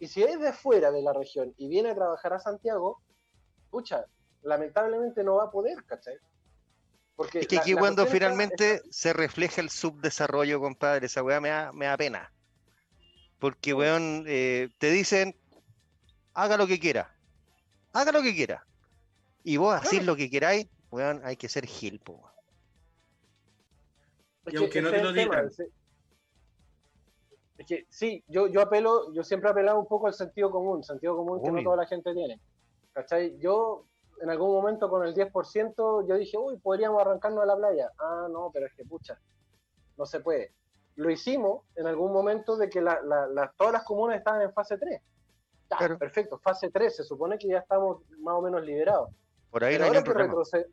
[0.00, 3.00] Y si es de fuera de la región y viene a trabajar a Santiago,
[3.70, 4.04] pucha,
[4.42, 6.16] lamentablemente no va a poder, ¿cachai?
[7.14, 11.40] Porque Es que la- aquí la cuando finalmente se refleja el subdesarrollo, compadre, esa weá
[11.40, 12.32] me da, me da pena.
[13.38, 15.36] Porque, weón, eh, te dicen,
[16.34, 17.14] haga lo que quiera.
[17.92, 18.64] Haga lo que quiera.
[19.42, 20.04] Y vos Claro.
[20.04, 22.30] lo que queráis, weón, hay que ser gil, po.
[24.46, 25.50] Y aunque no te lo digan.
[27.58, 30.82] Es que sí, yo, yo apelo, yo siempre he apelado un poco al sentido común,
[30.82, 32.40] sentido común que no toda la gente tiene.
[32.92, 33.38] ¿Cachai?
[33.38, 33.84] Yo
[34.22, 37.90] en algún momento con el 10% yo dije, uy, podríamos arrancarnos a la playa.
[37.98, 39.18] Ah, no, pero es que pucha,
[39.96, 40.54] no se puede.
[40.96, 44.52] Lo hicimos en algún momento de que la- la- la- todas las comunas estaban en
[44.52, 45.00] fase 3.
[45.78, 45.98] Claro.
[45.98, 49.10] perfecto, fase 3, se supone que ya estamos más o menos liberados.
[49.50, 50.32] Por ahí Pero no hay ahora que, problema.
[50.34, 50.66] retroce-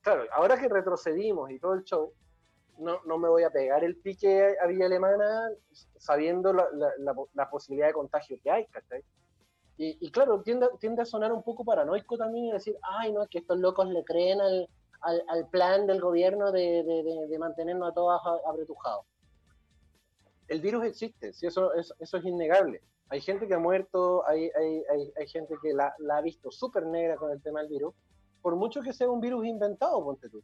[0.00, 2.12] claro, ahora que retrocedimos y todo el show,
[2.78, 5.48] no, no me voy a pegar el pique a Villa Alemana
[5.96, 9.02] sabiendo la, la- la- la posibilidad de contagio que hay, ¿cachai?
[9.78, 13.22] Y, y claro, tiende, tiende a sonar un poco paranoico también y decir, ay, no,
[13.22, 14.68] es que estos locos le creen al,
[15.00, 19.04] al, al plan del gobierno de, de- de- de mantenernos a todos apretujados.
[20.48, 22.80] El virus existe, sí, eso, es, eso es innegable.
[23.08, 26.50] Hay gente que ha muerto, hay, hay, hay, hay gente que la, la ha visto
[26.50, 27.94] súper negra con el tema del virus,
[28.42, 30.42] por mucho que sea un virus inventado, ponte tú.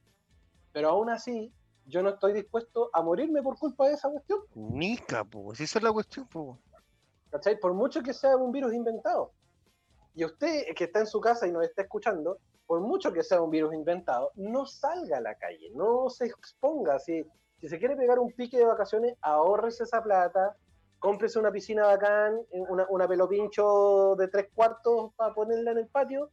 [0.73, 1.53] Pero aún así,
[1.87, 4.41] yo no estoy dispuesto a morirme por culpa de esa cuestión.
[4.55, 6.59] Nica, pues, esa es la cuestión, pues.
[7.33, 7.59] ¿cachai?
[7.59, 9.33] Por mucho que sea un virus inventado.
[10.15, 13.41] Y usted que está en su casa y nos está escuchando, por mucho que sea
[13.41, 16.99] un virus inventado, no salga a la calle, no se exponga.
[16.99, 17.25] Si,
[17.59, 20.55] si se quiere pegar un pique de vacaciones, ahorrese esa plata,
[21.03, 26.31] cómprese una piscina bacán, una, una pelopincho de tres cuartos para ponerla en el patio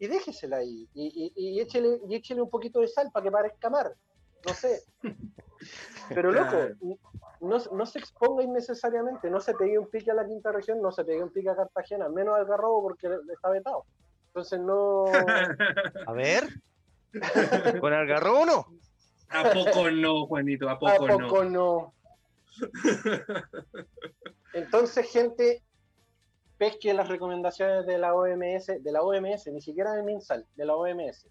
[0.00, 0.88] y déjesela ahí.
[0.92, 3.94] Y, y, y échele, y échele un poquito de sal para que parezca mar.
[4.44, 4.82] No sé.
[6.08, 6.56] Pero loco,
[7.40, 10.90] no, no se exponga innecesariamente, no se pegue un pique a la quinta región, no
[10.90, 13.84] se pegue un pique a Cartagena, menos al Garrobo porque está vetado.
[14.28, 15.04] Entonces no.
[16.06, 16.48] A ver.
[17.80, 18.66] ¿Con Algarrobo no?
[19.30, 20.68] ¿A poco no, Juanito?
[20.68, 21.50] ¿A ¿A poco, poco no?
[21.50, 21.94] no?
[24.52, 25.62] Entonces, gente,
[26.56, 30.76] pesque las recomendaciones de la OMS, de la OMS, ni siquiera de MinSal, de la
[30.76, 31.28] OMS.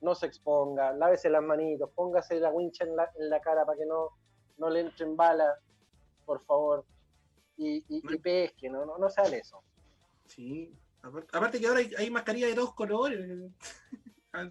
[0.00, 3.78] No se exponga, lávese las manitos, póngase la wincha en la, en la cara para
[3.78, 4.10] que no,
[4.58, 5.58] no le entren balas,
[6.24, 6.84] por favor.
[7.56, 9.62] Y, y, y pesque, no, no, no hagan eso.
[10.26, 10.72] Sí.
[11.02, 13.20] Aparte, que ahora hay, hay mascarilla de todos colores.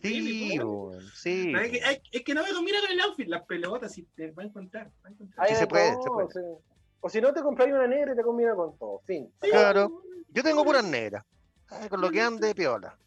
[0.01, 0.57] Sí,
[1.13, 1.51] sí.
[1.51, 4.31] No, Es que, es que no me combina con el outfit, las pelotas, y te
[4.31, 4.87] va a encontrar.
[5.03, 5.47] va a encontrar.
[5.47, 6.27] Sí se puede, se todo, puede.
[6.31, 6.39] sí.
[7.01, 8.99] O si no te compras una negra y te combina con todo.
[9.05, 9.31] Fin.
[9.41, 10.01] Sí, Claro.
[10.29, 11.23] Yo tengo puras negras.
[11.89, 12.97] Con lo que ande, piola.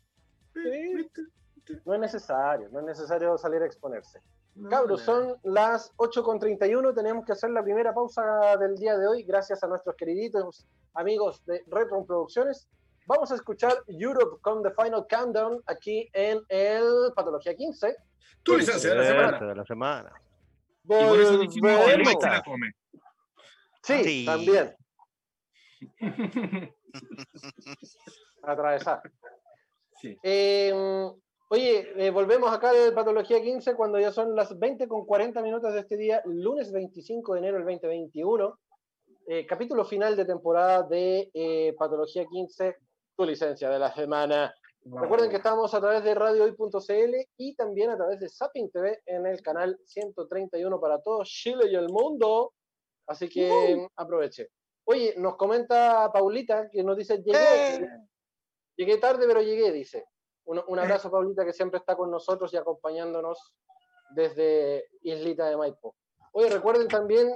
[1.85, 4.21] No es necesario, no es necesario salir a exponerse.
[4.55, 9.23] No, Cabros, son las 8.31, tenemos que hacer la primera pausa del día de hoy,
[9.25, 12.69] gracias a nuestros queriditos amigos de Retro Producciones.
[13.07, 17.97] Vamos a escuchar Europe con The Final Countdown aquí en el Patología 15.
[18.43, 19.39] Tu licencia de la semana.
[19.47, 20.13] De la semana.
[20.85, 21.99] Y por eso dijimos, el.
[21.99, 22.73] Mike se la come.
[23.83, 24.27] Sí, Sí.
[24.27, 24.75] también,
[28.43, 29.01] atravesar.
[30.01, 30.17] sí.
[30.23, 30.73] Eh,
[31.49, 35.73] Oye, eh, volvemos acá de Patología 15 cuando ya son las 20 con 40 minutos
[35.73, 38.59] de este día, lunes 25 de enero del 2021.
[39.29, 42.77] Eh, capítulo final de temporada de eh, Patología 15,
[43.17, 44.55] tu licencia de la semana.
[44.85, 49.27] Recuerden que estamos a través de radiohoy.cl y también a través de Zapping TV en
[49.27, 52.53] el canal 131 para todo Chile y el mundo.
[53.09, 54.51] Así que aproveche.
[54.85, 57.89] Oye, nos comenta Paulita que nos dice, llegué,
[58.77, 60.07] llegué tarde, pero llegué, dice.
[60.45, 63.55] Un, un abrazo, Paulita, que siempre está con nosotros y acompañándonos
[64.11, 65.97] desde Islita de Maipo.
[66.33, 67.29] Oye, recuerden también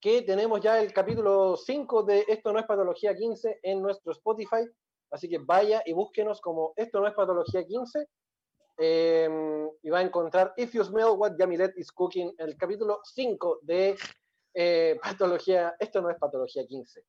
[0.00, 4.64] que tenemos ya el capítulo 5 de Esto no es Patología 15 en nuestro Spotify.
[5.10, 8.06] Así que vaya y búsquenos como Esto no es Patología 15.
[8.80, 9.28] eh,
[9.82, 13.96] y va a encontrar If You Smell What Yamilet is Cooking, el capítulo 5 de
[14.54, 15.74] eh, Patología.
[15.78, 17.02] Esto no es Patología 15.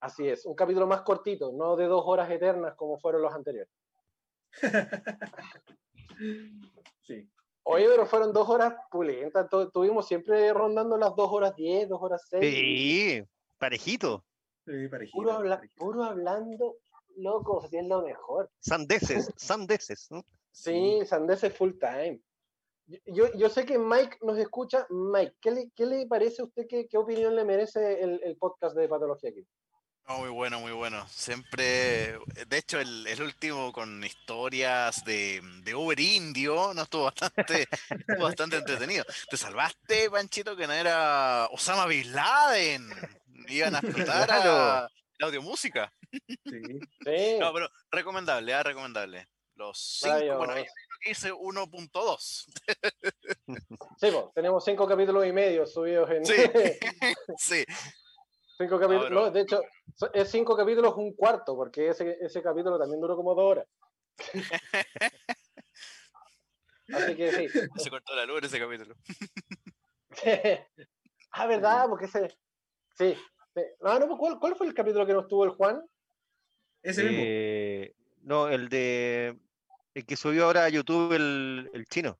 [0.00, 3.72] Así es, un capítulo más cortito, no de dos horas eternas como fueron los anteriores.
[7.06, 7.28] Sí.
[7.64, 9.48] Oye, pero fueron dos horas pulentas.
[9.48, 12.42] tu- Tuvimos siempre rondando las dos horas diez, dos horas seis.
[12.54, 13.22] Sí,
[13.58, 14.24] parejito.
[14.66, 15.84] Sí, parejito, Puro, habla- parejito.
[15.84, 16.76] puro hablando,
[17.16, 18.50] loco, si es lo mejor.
[18.60, 20.10] Sandeces, sandeces.
[20.10, 20.22] ¿no?
[20.50, 22.20] Sí, Sandes es full time.
[22.86, 24.86] Yo- Yo, yo sé que Mike nos escucha.
[24.90, 26.66] Mike, ¿qué le, qué le parece a usted?
[26.68, 29.46] ¿Qué, qué opinión le merece el, el podcast de Patología aquí?
[30.06, 31.06] No, muy bueno, muy bueno.
[31.08, 37.66] Siempre, de hecho, el, el último con historias de, de Uber Indio no estuvo bastante,
[37.88, 39.04] estuvo bastante entretenido.
[39.30, 42.90] Te salvaste, Panchito, que no era Osama Bin Laden.
[43.48, 44.90] Iban a explotar a la
[45.26, 45.90] audiomúsica.
[46.10, 46.62] Sí.
[47.04, 49.26] Sí, No, pero recomendable, ah, recomendable.
[49.56, 52.46] Los cinco, bueno, yo creo que hice 1.2.
[54.00, 56.26] Sí, po, tenemos cinco capítulos y medio subidos en.
[56.26, 56.34] Sí.
[57.38, 57.64] Sí,
[58.56, 59.10] cinco capítulos.
[59.10, 59.62] no, de hecho,
[60.12, 63.66] es cinco capítulos, un cuarto, porque ese, ese capítulo también duró como dos horas.
[66.92, 67.48] Así que sí.
[67.76, 68.94] se cortó la luz en ese capítulo.
[71.32, 71.86] ah, ¿verdad?
[71.88, 72.28] Porque ese.
[72.96, 73.16] Sí.
[73.54, 73.62] sí.
[73.80, 75.82] No, no, pues, ¿cuál, ¿cuál fue el capítulo que nos tuvo el Juan?
[76.82, 77.22] Ese mismo.
[77.24, 79.38] Eh, no, el de.
[79.94, 82.18] El que subió ahora a YouTube el, el chino.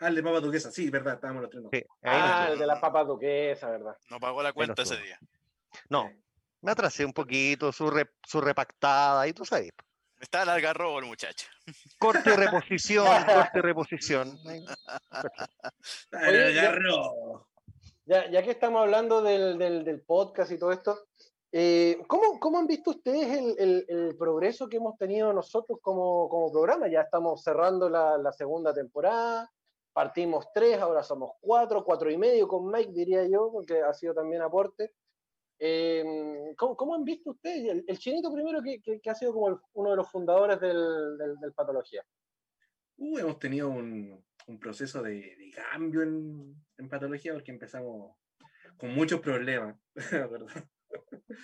[0.00, 1.64] Ah, el de Papa Duquesa, sí, verdad, estábamos los tres.
[1.70, 3.96] Sí, Ah, el de la papa duquesa, ¿verdad?
[4.08, 5.18] No pagó la cuenta ese día.
[5.88, 6.10] No,
[6.62, 9.70] me atrasé un poquito, su, re- su repactada, y tú sabes.
[10.20, 11.46] Está al algarrobo el muchacho.
[11.98, 14.38] Corte y reposición, corte y reposición.
[16.12, 16.78] Oye, el ya-.
[18.06, 20.98] Ya, ya que estamos hablando del, del- del podcast y todo esto,
[21.52, 26.28] eh, ¿cómo, cómo han visto ustedes el, el- el progreso que hemos tenido nosotros como,
[26.28, 26.88] como programa?
[26.88, 29.50] Ya estamos cerrando la, la segunda temporada,
[29.92, 34.12] partimos tres, ahora somos cuatro, cuatro y medio con Mike, diría yo, porque ha sido
[34.14, 34.92] también aporte.
[35.62, 36.02] Eh,
[36.56, 37.70] ¿cómo, cómo han visto ustedes?
[37.70, 40.58] El, el chinito primero, que, que- que ha sido como el- uno de los fundadores
[40.58, 42.02] del, del- del Patología.
[42.96, 48.16] Uh, hemos tenido un, un proceso de, de cambio en, en patología porque empezamos
[48.78, 49.76] con muchos problemas,
[50.30, 50.64] ¿verdad?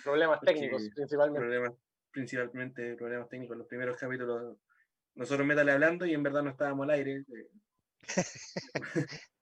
[0.03, 1.39] Problemas Porque- técnicos, principalmente.
[1.39, 1.71] problemas,
[2.11, 3.57] principalmente problemas técnicos.
[3.57, 4.57] Los primeros capítulos,
[5.15, 7.23] nosotros métale hablando y en verdad no estábamos al aire.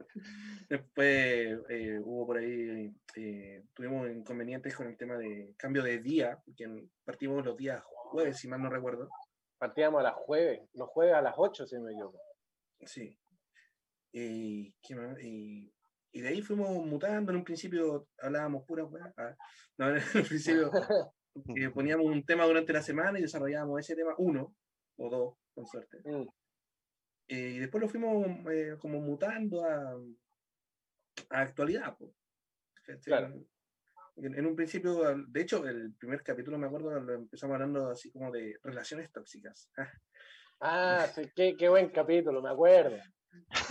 [0.70, 6.40] Después eh, hubo por ahí, eh, tuvimos inconvenientes con el tema de cambio de día,
[6.46, 6.66] porque
[7.04, 9.10] partimos los días jueves, si mal no recuerdo.
[9.58, 12.20] Partíamos a las jueves, los jueves a las 8, si no me equivoco.
[12.82, 13.18] Sí.
[14.14, 14.74] Y.
[15.22, 15.72] Y-
[16.16, 17.32] y de ahí fuimos mutando.
[17.34, 19.14] En un principio hablábamos pura weá.
[19.18, 19.36] Ah,
[19.78, 20.72] no, en un principio
[21.58, 24.56] eh, poníamos un tema durante la semana y desarrollábamos ese tema, uno
[24.98, 25.98] o dos, con suerte.
[26.06, 26.26] Mm.
[27.28, 29.98] Eh, y después lo fuimos eh, como mutando a,
[31.30, 31.98] a actualidad.
[33.04, 33.34] Claro.
[34.18, 38.12] En, en un principio, de hecho, el primer capítulo, me acuerdo, lo empezamos hablando así
[38.12, 39.70] como de relaciones tóxicas.
[40.62, 42.96] Ah, sí, qué, qué buen capítulo, me acuerdo.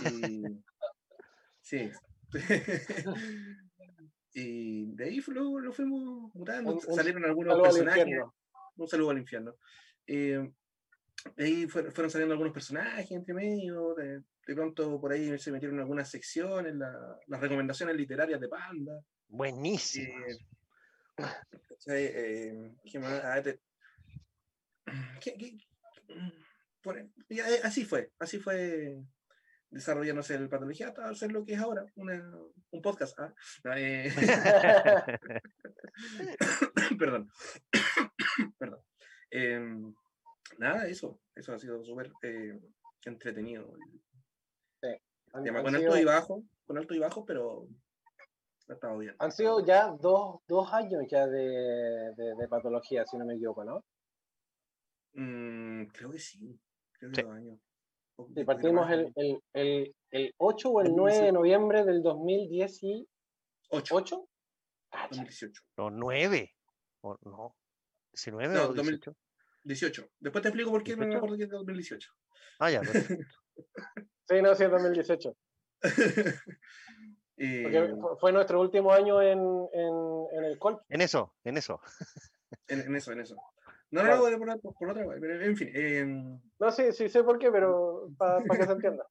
[0.05, 0.43] y,
[1.59, 1.89] sí.
[4.33, 6.73] y de ahí lo, lo fuimos mutando.
[6.73, 8.05] Un- Salieron algunos personajes.
[8.77, 9.55] Un saludo al infierno.
[10.05, 10.47] Eh,
[11.37, 13.93] ahí fue- fueron saliendo algunos personajes entre medio.
[13.95, 18.99] De, de pronto por ahí se metieron algunas secciones, la- las recomendaciones literarias de Panda.
[19.27, 20.13] Buenísimo.
[20.27, 20.37] Eh.
[21.87, 22.75] Eh.
[23.23, 23.59] Ah, te-
[25.21, 25.57] ¿qué- qué-
[26.81, 29.01] por- y a- así fue, así fue
[29.71, 32.31] desarrollándose el patología hasta ser lo que es ahora, una-
[32.71, 33.17] un podcast.
[33.19, 33.33] ah.
[33.75, 34.09] Eh,
[36.99, 37.29] perdón.
[38.59, 38.79] perdón.
[39.31, 39.93] Em,
[40.57, 42.59] nada, eso, eso ha sido súper eh,
[43.05, 43.73] entretenido.
[45.33, 47.67] Han, Tema han con sido, alto y bajo, con alto y bajo, pero
[48.69, 49.15] ha estado bien.
[49.19, 53.65] han sido ya dos, dos años ya de, de- de patología, si no me equivoco,
[53.65, 53.83] ¿no?
[55.13, 56.57] Mm, creo que sí,
[56.93, 57.21] creo que Sí.
[57.23, 57.59] dos años.
[58.17, 63.05] O- Sí, partimos el, el, el, el 8 o el 9 de noviembre del 2018.
[63.71, 64.27] 8,
[64.89, 65.07] Cacha.
[65.09, 65.61] 2018.
[65.77, 66.53] No, 9.
[67.01, 67.55] O, no.
[68.13, 69.01] 19 No, o 2000.
[69.65, 70.01] 18.
[70.01, 70.09] 18.
[70.19, 71.17] Después te explico por qué me 18.
[71.17, 72.11] acuerdo que es de 2018.
[72.59, 73.35] Ah, ya, perfecto.
[74.27, 75.35] Sí, no, sí, es 2018.
[77.37, 79.39] Eh, Porque fu- fue nuestro último año en,
[79.73, 80.79] en, en el Colp.
[80.87, 81.81] En eso, en eso.
[82.69, 83.35] en, en eso, en eso.
[83.91, 84.29] No, no, Claro.
[84.31, 85.69] no, por, por, por otra, pero en fin.
[85.73, 89.05] em, No, sí, sí sé por qué, pero para que se entienda.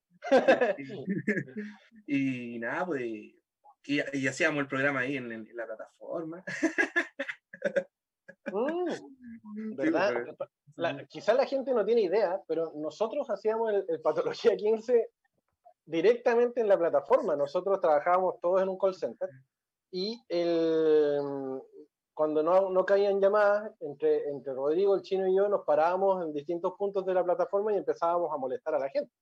[2.06, 3.02] y, y nada, pues.
[3.04, 3.36] Y,
[4.14, 6.42] y hacíamos el programa ahí en, en la plataforma.
[8.50, 8.88] Mm,
[9.76, 10.34] ¿Verdad?
[10.36, 15.10] pues, La- quizá la gente no tiene idea, pero nosotros hacíamos el, el Patología 15
[15.84, 17.36] directamente en la plataforma.
[17.36, 19.28] Nosotros trabajábamos todos en un call center
[19.90, 21.20] y el,
[22.14, 26.32] cuando no, no caían llamadas, entre, entre Rodrigo, el chino y yo nos parábamos en
[26.32, 29.12] distintos puntos de la plataforma y empezábamos a molestar a la gente.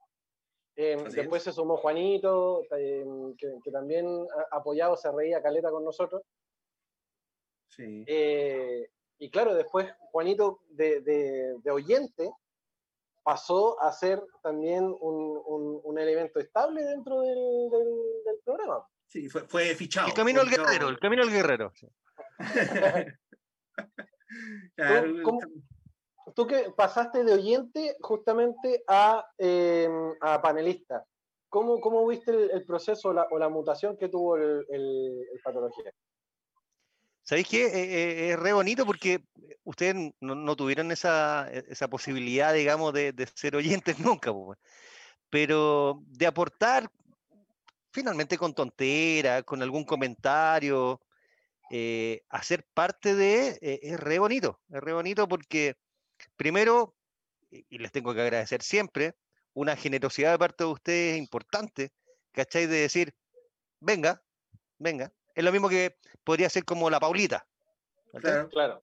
[0.77, 3.05] Eh, después se sumó Juanito, eh,
[3.37, 4.07] que, que también
[4.53, 6.23] apoyado se reía caleta con nosotros.
[7.69, 8.05] Sí.
[8.07, 8.89] Eh,
[9.25, 12.31] y claro, después Juanito de, de- de oyente
[13.23, 17.37] pasó a ser también un, un- un elemento estable dentro del,
[17.71, 18.85] del- del programa.
[19.07, 20.09] Sí, fue, fue fichado.
[20.09, 21.73] El camino al guerrero, el camino al guerrero.
[24.77, 25.41] Claro, ¿Cómo-
[26.35, 29.89] Tú que pasaste de oyente justamente a, eh,
[30.21, 31.05] a panelista,
[31.49, 35.27] ¿cómo, cómo viste el, el proceso o la, o la mutación que tuvo el, el-
[35.33, 35.93] el patología?
[37.33, 37.65] ¿Sabéis qué?
[37.65, 39.25] Eh, eh, es re bonito porque
[39.65, 44.31] ustedes no, tuvieron esa, e- esa posibilidad, digamos, de, ser oyentes nunca,
[45.31, 46.91] pero de aportar
[47.91, 51.01] finalmente con tontera, con algún comentario,
[51.71, 55.77] eh, hacer parte de, es re bonito, es re bonito porque
[56.37, 56.95] primero,
[57.51, 59.15] y les tengo que agradecer siempre,
[59.55, 61.93] una generosidad de parte de ustedes importante,
[62.33, 62.67] ¿cachai?
[62.67, 63.15] De decir,
[63.81, 64.23] venga,
[64.79, 65.11] venga.
[65.35, 67.47] Es lo mismo que podría ser como la Paulita.
[68.21, 68.49] Claro.
[68.51, 68.83] Claro,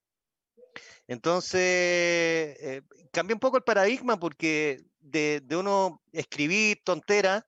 [1.08, 2.82] Entonces, eh,
[3.12, 7.46] cambia un poco el paradigma porque de, de uno escribir tonteras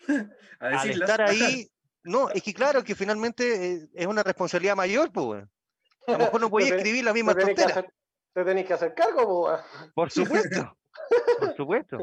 [0.60, 1.68] A al estar ahí,
[2.04, 5.44] no, es que claro que finalmente eh, es una responsabilidad mayor, pues.
[6.06, 7.86] A lo mejor no podía escribir la misma tontera.
[8.32, 9.60] te tenés que hacer cargo, weón.
[9.94, 10.76] Por supuesto,
[11.38, 11.98] por supuesto.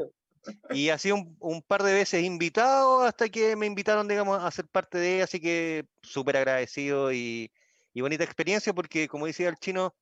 [0.70, 4.66] Y así un, un par de veces invitado hasta que me invitaron, digamos, a ser
[4.66, 7.50] parte de, así que súper agradecido y,
[7.92, 9.94] y bonita experiencia porque, como decía el chino,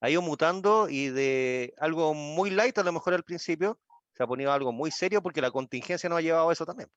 [0.00, 3.78] ha ido mutando y de algo muy light a lo mejor al principio
[4.12, 6.88] se ha ponido algo muy serio porque la contingencia nos ha llevado a eso también.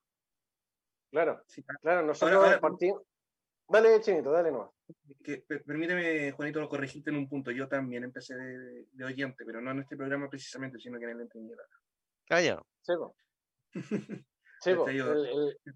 [1.12, 3.02] Claro, Sí, claro, nosotros ahora- partimos.
[3.68, 4.70] Dale, chinito, dale nomás.
[5.24, 7.52] que, permíteme, Juanito, corregirte en un punto.
[7.52, 11.12] Yo también empecé de, de oyente, pero no en este programa precisamente, sino que en
[11.12, 11.64] el Entreñera.
[14.84, 15.26] Este, yo- el-
[15.66, 15.76] el-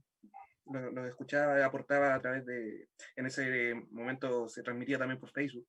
[0.67, 2.89] Lo, lo escuchaba, aportaba a través de.
[3.15, 5.67] En ese momento se transmitía también por Facebook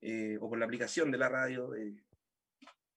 [0.00, 1.72] eh, o por la aplicación de la radio.
[1.76, 1.94] eh,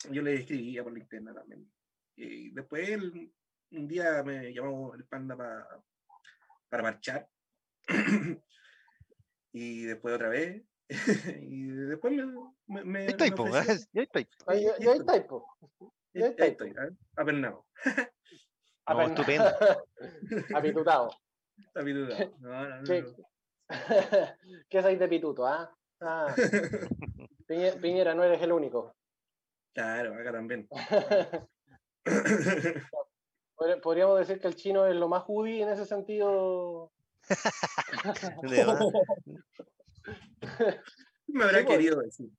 [0.09, 1.71] yo le escribía por la interna también.
[2.15, 3.31] Y después él,
[3.71, 5.83] un día me llamó el panda pa-
[6.69, 7.27] para marchar.
[9.53, 10.63] y después otra vez.
[11.41, 12.25] y después me.
[12.25, 13.73] me, me- me ahí está.
[14.47, 15.45] ahí, ahí- ahí está, po.
[16.23, 16.89] Ahí, estoy, ¿eh?
[17.15, 17.65] apernado.
[18.89, 19.45] No, estupendo.
[20.55, 21.09] Apitutado.
[22.39, 23.03] No, no, ¿Qué.
[24.69, 25.73] ¿Qué es ahí de pituto, ah?
[25.99, 26.33] Ah,
[27.47, 28.95] Piñe- Piñera, no eres el único.
[29.73, 30.67] Claro, acá también.
[33.55, 36.91] Podr- Podríamos decir que el chino es lo más judí en ese sentido.
[41.27, 41.77] Me habrá Sí, pues.
[41.77, 42.29] querido decir.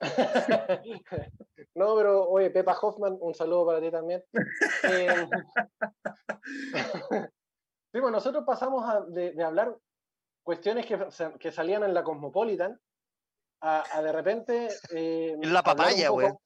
[1.74, 4.24] No, pero oye, Pepa Hoffman, un saludo para ti también.
[4.86, 5.14] Eh,
[7.92, 9.76] sí, pues nosotros pasamos a- de, de hablar
[10.42, 10.98] cuestiones que,
[11.38, 12.78] que salían en la Cosmopolitan
[13.62, 14.68] a, a de repente.
[14.90, 16.38] eh, En la hablar un papaya, weón.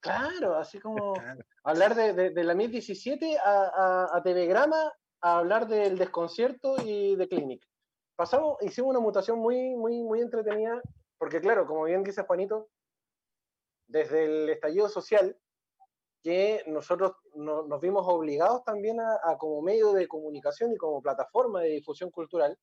[0.00, 1.14] Claro, así como
[1.64, 3.70] hablar de, de- de la MIT 17 a,
[4.12, 4.92] a, a Telegrama
[5.22, 7.64] a hablar del desconcierto y de Clinic.
[8.16, 10.80] Pasamos, hicimos una mutación muy, muy, muy entretenida,
[11.18, 12.68] porque claro, como bien dice Juanito,
[13.86, 15.38] desde el estallido social,
[16.22, 21.00] que nosotros no- nos vimos obligados también a, a como medio de comunicación y como
[21.00, 22.58] plataforma de difusión cultural,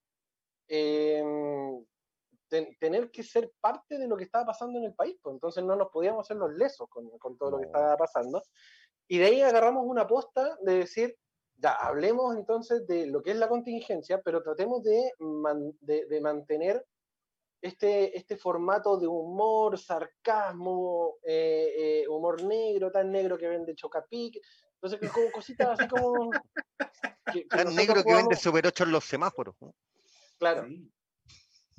[2.50, 5.64] ten- tener que ser parte de lo que estaba pasando en el país, pues entonces
[5.64, 8.42] no nos podíamos hacer los lesos con, con todo lo que estaba pasando.
[9.08, 11.18] Y de ahí agarramos una posta de decir,
[11.56, 16.22] ya, hablemos entonces de lo que es la contingencia, pero tratemos de, man- de, de
[16.22, 16.86] mantener
[17.64, 24.38] este, este formato de humor, sarcasmo, eh, eh, humor negro, tan negro que vende Chocapic,
[24.82, 26.32] Entonces, como cositas así como.
[27.32, 29.56] que- que Tan negro que vende Super 8 en los semáforos.
[29.62, 29.74] ¿no?
[30.38, 30.92] Claro, Sí.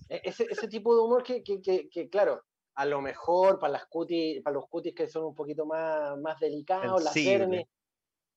[0.09, 2.43] e- ese, ese tipo de humor que, que, que, que, claro,
[2.77, 6.41] a lo mejor para las cutis, para los cutis que son un poquito más, más
[6.41, 7.67] delicados, las vermes,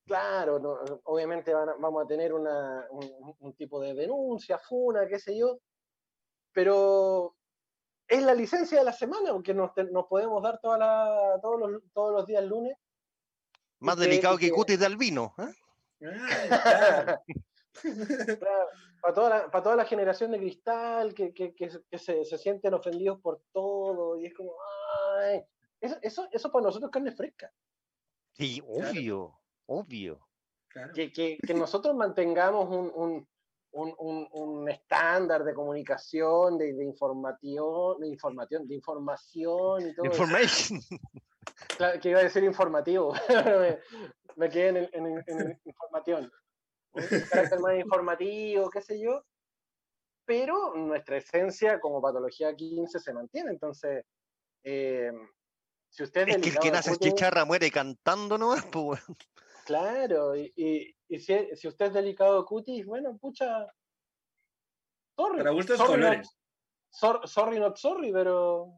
[0.06, 5.08] claro, no, obviamente van a- vamos a tener una, un, un tipo de denuncia, funa,
[5.08, 5.60] qué sé yo,
[6.52, 7.37] pero
[8.08, 9.72] es la licencia de la semana, porque nos,
[10.10, 12.78] podemos dar toda la, todos, los, todos los días lunes.
[13.80, 15.34] Más que- delicado que que- cutis de albino.
[15.38, 16.08] ¿eh?
[16.51, 17.22] Ah, claro.
[19.01, 22.26] para, toda la, para toda la generación de cristal que, que, que se- que se,
[22.26, 24.53] se sienten ofendidos por todo y es como,
[25.20, 25.43] ay,
[25.80, 27.51] eso, eso, eso para nosotros es carne fresca.
[28.34, 28.89] Sí, Claro.
[28.89, 30.28] obvio, obvio.
[30.70, 30.93] Claro.
[30.93, 33.28] Que, que, que nosotros mantengamos un, un,
[33.78, 40.05] un, un- un estándar de comunicación, de, de información, de información, de información y todo.
[40.11, 40.23] eso.
[40.23, 40.80] Information.
[41.78, 43.13] Claro, que iba a decir informativo.
[43.30, 43.80] me,
[44.36, 46.32] me quedé en, el- en, en información.
[46.93, 49.23] Un carácter más informativo, qué sé yo.
[50.25, 53.51] Pero nuestra esencia como patología 15 se mantiene.
[53.51, 54.03] Entonces,
[54.63, 55.11] eh,
[55.89, 59.01] si usted Es que el que nace cutis, chicharra muere cantando nomás, pues.
[59.65, 63.66] Claro, y, y, y si, si usted es delicado de cutis, bueno, pucha.
[65.18, 65.38] Sorry.
[65.39, 66.38] Para gustos sorry, not, colores.
[66.89, 68.74] sor- sorry, not sorry, pero.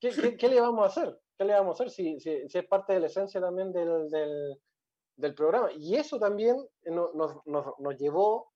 [0.00, 1.18] ¿qué, qué, qué le vamos a hacer?
[1.38, 4.08] ¿Qué le vamos a hacer si, si, si es parte de la esencia también del,
[4.10, 4.60] del,
[5.16, 5.70] del programa?
[5.72, 8.52] Y eso también no- nos, nos, nos llevó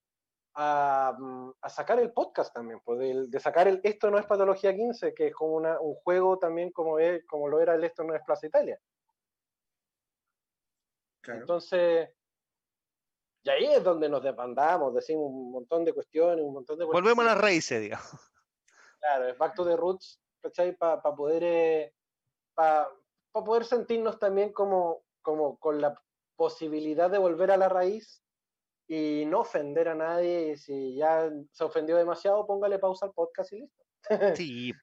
[0.55, 1.17] a,
[1.61, 5.29] a sacar el podcast también, pues, de, sacar el Esto no es Patología 15, que
[5.29, 8.23] es como una, un juego también como, es, como lo era el Esto no es
[8.27, 8.79] Plaza Italia.
[11.23, 11.41] Claro.
[11.41, 12.11] Entonces,
[13.43, 17.25] y ahí es donde nos desbandamos, decimos un montón de cuestiones, un montón de Volvemos
[17.25, 18.11] a las raíces, digamos.
[18.99, 20.77] Claro, es back to the roots, ¿cachai?
[20.77, 21.95] Para poder, eh,
[22.55, 22.91] pa-
[23.33, 25.95] pa poder sentirnos también como, como con la
[26.37, 28.23] posibilidad de volver a la raíz
[28.89, 30.53] y no ofender a nadie.
[30.53, 33.85] Y si ya se ofendió demasiado, póngale pausa al podcast y listo.
[34.37, 34.73] Sí.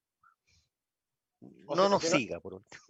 [1.68, 2.84] O No sea, nos si no- siga, por último.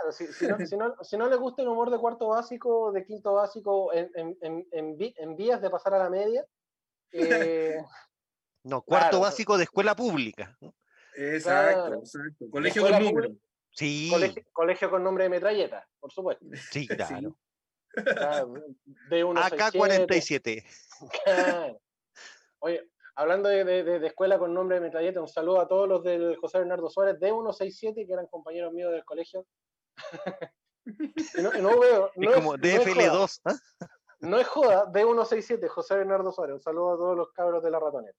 [0.00, 2.90] Claro, si, si no, si, no, si no le gusta el humor de cuarto básico,
[2.92, 4.36] de quinto básico, en, en,
[4.72, 6.44] en, en vías de pasar a la media,
[7.12, 7.76] eh,
[8.62, 9.20] No, cuarto Claro.
[9.22, 10.56] básico de escuela pública.
[11.16, 11.98] Exacto, Claro.
[12.00, 12.50] exacto.
[12.50, 13.28] Colegio Escuela con número.
[13.28, 13.44] pública.
[13.72, 16.44] Sí, colegio, colegio con nombre de metralleta, por supuesto.
[16.70, 16.86] sí,
[17.28, 17.36] claro.
[17.92, 18.54] Claro,
[19.08, 20.64] de uno AK-47.
[21.24, 21.80] Claro.
[22.60, 25.88] Oye, hablando de, de- de- de escuela con nombre de metralleta, un saludo a todos
[25.88, 29.46] los del José Bernardo Suárez de 167, que eran compañeros míos del colegio.
[31.40, 33.40] No, no veo, Es no como es, no es joda, DFL2.
[33.44, 33.54] ¿ah?
[34.20, 36.54] no es joda, de 167, José Bernardo Suárez.
[36.54, 38.16] Un saludo a todos los cabros de la ratonera.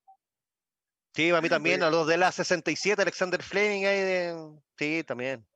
[1.14, 1.88] Sí, a mí también, Oye.
[1.88, 4.50] a los de la 67, Alexander Fleming ahí de...
[4.78, 5.46] Sí, también.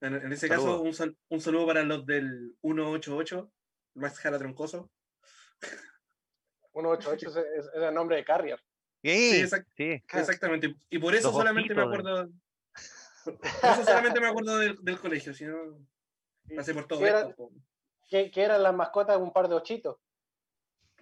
[0.00, 0.70] En, en ese Saludos.
[0.70, 3.52] caso, un, sal- un saludo para los del 188,
[3.94, 4.90] Max Jara Troncoso.
[6.72, 8.58] 188 es, es- es el nombre de Carrier.
[9.02, 10.02] Sí, Sí, exact- sí.
[10.12, 10.74] Exactamente.
[10.90, 12.28] Y por eso Los solamente me de- acuerdo.
[13.30, 15.56] Eso solamente me acuerdo del, del colegio, si no
[16.56, 17.34] pasé por todo ¿Qué, era- esto.
[17.36, 17.50] po.
[18.08, 19.96] que- que eran las mascotas de un par de ochitos.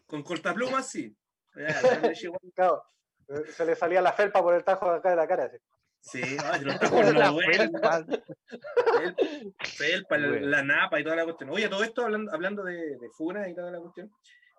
[0.06, 1.16] Con cortaplumas, sí.
[2.54, 2.84] Claro,
[3.28, 5.44] eh, se le salía la felpa por el tajo de acá de la cara.
[5.44, 5.56] así.
[6.00, 8.04] Sí, ay, los tacos La felpa.
[8.04, 10.46] Fel- Felpa, la, Bueno.
[10.48, 11.50] la napa y toda la cuestión.
[11.50, 14.10] Oye, todo esto hablando, hablando de, de funas y toda la cuestión.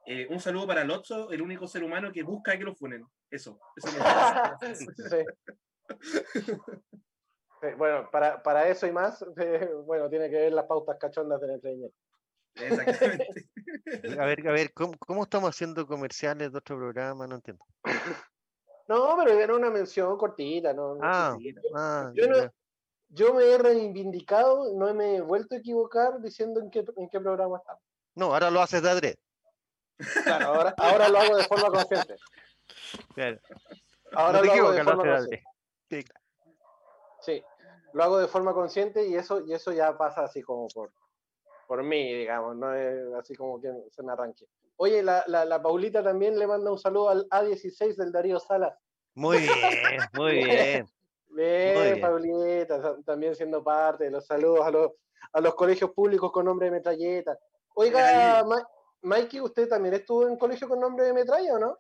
[0.06, 3.06] eh, un saludo para Lotso, el único ser humano que busca que lo funen.
[3.30, 3.60] Eso.
[3.76, 4.00] eso me
[4.76, 4.86] Sí.
[4.96, 6.54] Sí,
[7.78, 11.52] bueno, para, para eso y más, eh, bueno, tiene que ver las pautas cachondas del
[11.52, 11.94] entreñero.
[12.56, 13.50] Exactamente.
[14.20, 17.26] A ver, a ver, ¿cómo, cómo estamos haciendo comerciales de otro programa?
[17.28, 17.66] No entiendo.
[18.86, 21.38] No, pero era una mención cortita, no, no Ah,
[21.74, 22.54] ah, Yo, no- ya.
[23.08, 27.20] yo me he reivindicado, no me he vuelto a equivocar diciendo en qué, en qué
[27.22, 27.82] programa estamos.
[28.14, 29.20] No, ahora lo haces de adrede.
[30.26, 32.16] Claro, ahora, ahora lo hago de forma consciente.
[33.16, 33.40] Claro.
[34.12, 35.36] Ahora no te lo hago de forma haces de consciente.
[35.38, 35.44] adrede.
[35.90, 36.23] Sí, claro.
[37.94, 40.92] Lo hago de forma consciente y eso, y eso ya pasa así como por,
[41.68, 44.46] por mí, digamos, no es así como que se me arranque.
[44.78, 48.74] Oye, la, la, la Paulita también le manda un saludo al A16 del Darío Salas.
[49.14, 50.90] Muy bien, muy bien.
[51.30, 52.02] Bien, Muy bien.
[52.02, 54.92] Paulita, también siendo parte de los saludos a los,
[55.32, 57.38] a los colegios públicos con nombre de metralleta.
[57.76, 58.68] Oiga, Ma-
[59.02, 61.78] Mikey, ¿usted también estuvo en colegio con nombre de metralla o no?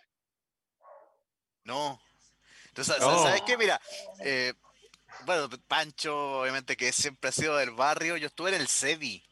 [1.65, 1.99] No.
[2.67, 3.19] Entonces, No.
[3.23, 3.57] ¿sabes qué?
[3.57, 3.79] Mira,
[4.23, 4.53] eh,
[5.25, 9.23] bueno, Pancho, obviamente que siempre ha sido del barrio, yo estuve en el CEDI.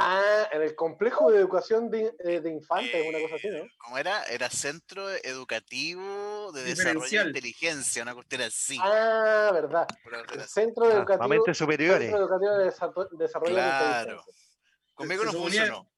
[0.00, 3.56] Ah, en el complejo de educación de, eh, de infantes, una cosa así, ¿no?
[3.56, 4.22] Eh, ¿Cómo era?
[4.26, 7.26] Era Centro Educativo de Desarrollo de.
[7.28, 8.78] Inteligencia, una cuestión así.
[8.80, 9.86] Ah, verdad.
[10.34, 10.42] El.
[10.42, 12.10] Centro Ah, Educativo, superiores.
[12.10, 14.10] Centro Educativo de Desa- Desarrollo de Claro.
[14.12, 14.48] Inteligencia.
[14.94, 15.90] Conmigo Se no funcionó.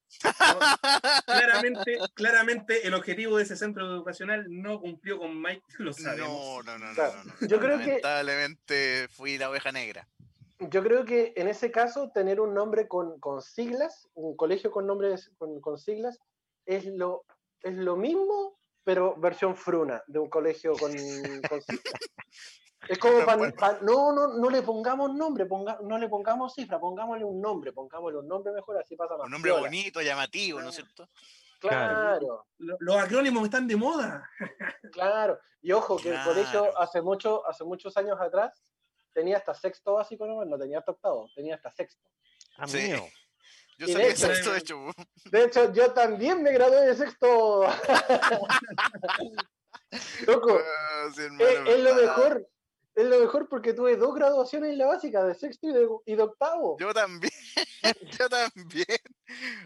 [1.26, 6.28] Claramente, claramente el objetivo de ese centro educacional no cumplió con Mike, lo sabemos.
[6.28, 7.14] No, no, no, Claro.
[7.18, 7.46] no, no, no.
[7.46, 10.06] Yo creo que- Lamentablemente fui la oveja negra.
[10.58, 14.86] Yo creo que en ese caso tener un nombre con, con siglas, un colegio con
[14.86, 16.18] nombres con, con siglas,
[16.66, 17.24] es lo,
[17.62, 21.94] es lo mismo, pero versión fruna de un colegio con, con siglas.
[22.88, 23.54] Es como Pero pa- bueno.
[23.56, 27.72] pa- no, no, no le pongamos nombre, ponga, no le pongamos cifra, pongámosle un nombre,
[27.72, 29.26] pongámosle un nombre mejor, así pasa más.
[29.26, 29.62] Un nombre piola.
[29.68, 31.08] bonito, llamativo, ¿no es cierto?
[31.60, 34.28] Claro, Lo- Los acrónimos están de moda.
[34.92, 35.38] claro.
[35.62, 36.78] Y ojo, que el colegio Claro.
[36.78, 38.62] hace, mucho, hace muchos años atrás
[39.12, 42.08] tenía hasta sexto básico, no, no tenía hasta octavo, tenía hasta sexto.
[42.66, 42.78] Sí.
[42.90, 43.06] Amigo.
[43.76, 44.78] Yo Y salí de hecho- sexto, de hecho.
[45.30, 47.62] De hecho, yo también me gradué de sexto.
[50.26, 52.48] Loco, Ah, sí, es, hermano, es lo mejor.
[52.94, 56.14] Es lo mejor porque tuve dos graduaciones en la básica, de sexto y de, y
[56.16, 56.76] de octavo.
[56.80, 57.32] Yo también,
[58.18, 58.86] yo también.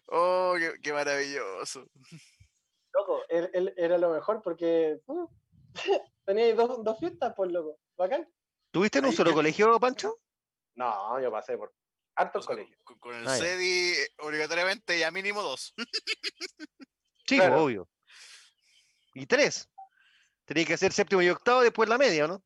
[0.08, 1.86] Oh, qué, qué maravilloso.
[2.92, 5.26] Loco, él, él era lo mejor porque uh,
[6.24, 7.78] tenía dos, dos fiestas, pues loco.
[7.96, 8.28] ¿Bacán?
[8.70, 10.20] ¿Tuviste en un solo colegio, Pancho?
[10.74, 11.72] No, yo pasé por
[12.16, 12.80] hartos O sea, colegios.
[12.84, 13.44] con, con el Ah, ya.
[13.44, 15.74] CEDI, eh, obligatoriamente, ya mínimo dos.
[17.26, 17.64] Sí, Claro.
[17.64, 17.88] obvio.
[19.14, 19.70] Y tres.
[20.44, 22.44] Tenía que hacer séptimo y octavo, después la media, ¿no?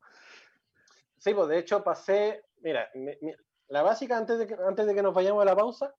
[1.19, 3.35] Sí, pues de hecho pasé, mira, mi- mi-
[3.69, 5.95] la básica, antes de, que, antes de que nos vayamos a la pausa,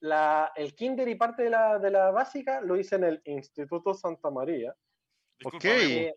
[0.00, 3.94] la, el kinder y parte de la, de la básica lo hice en el Instituto
[3.94, 4.74] Santa María.
[5.44, 5.64] Ok.
[5.64, 6.14] Eh,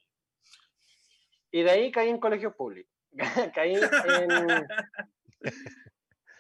[1.52, 2.92] y de ahí caí en colegios públicos.
[3.56, 3.82] caí en.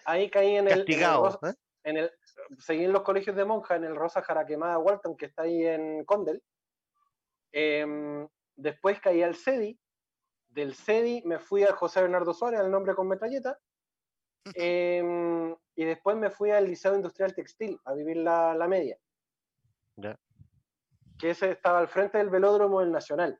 [0.05, 0.71] Ahí caí en el.
[0.73, 1.25] en el Castigado.
[1.25, 1.55] Rosa- ¿eh?
[1.85, 2.11] en el-
[2.59, 6.03] seguí en los colegios de monja, en el Rosa Jaraquemada Walton, que está ahí en
[6.05, 6.41] Condel.
[7.51, 9.79] Em, después caí al CEDI.
[10.53, 13.59] Del CEDI me fui al José Bernardo Suárez, al nombre con metralleta.
[14.55, 18.97] Em, y después me fui al Liceo Industrial Textil a vivir la, la media.
[19.95, 20.19] Ya.
[21.17, 23.39] Que ese estaba al frente del velódromo del Nacional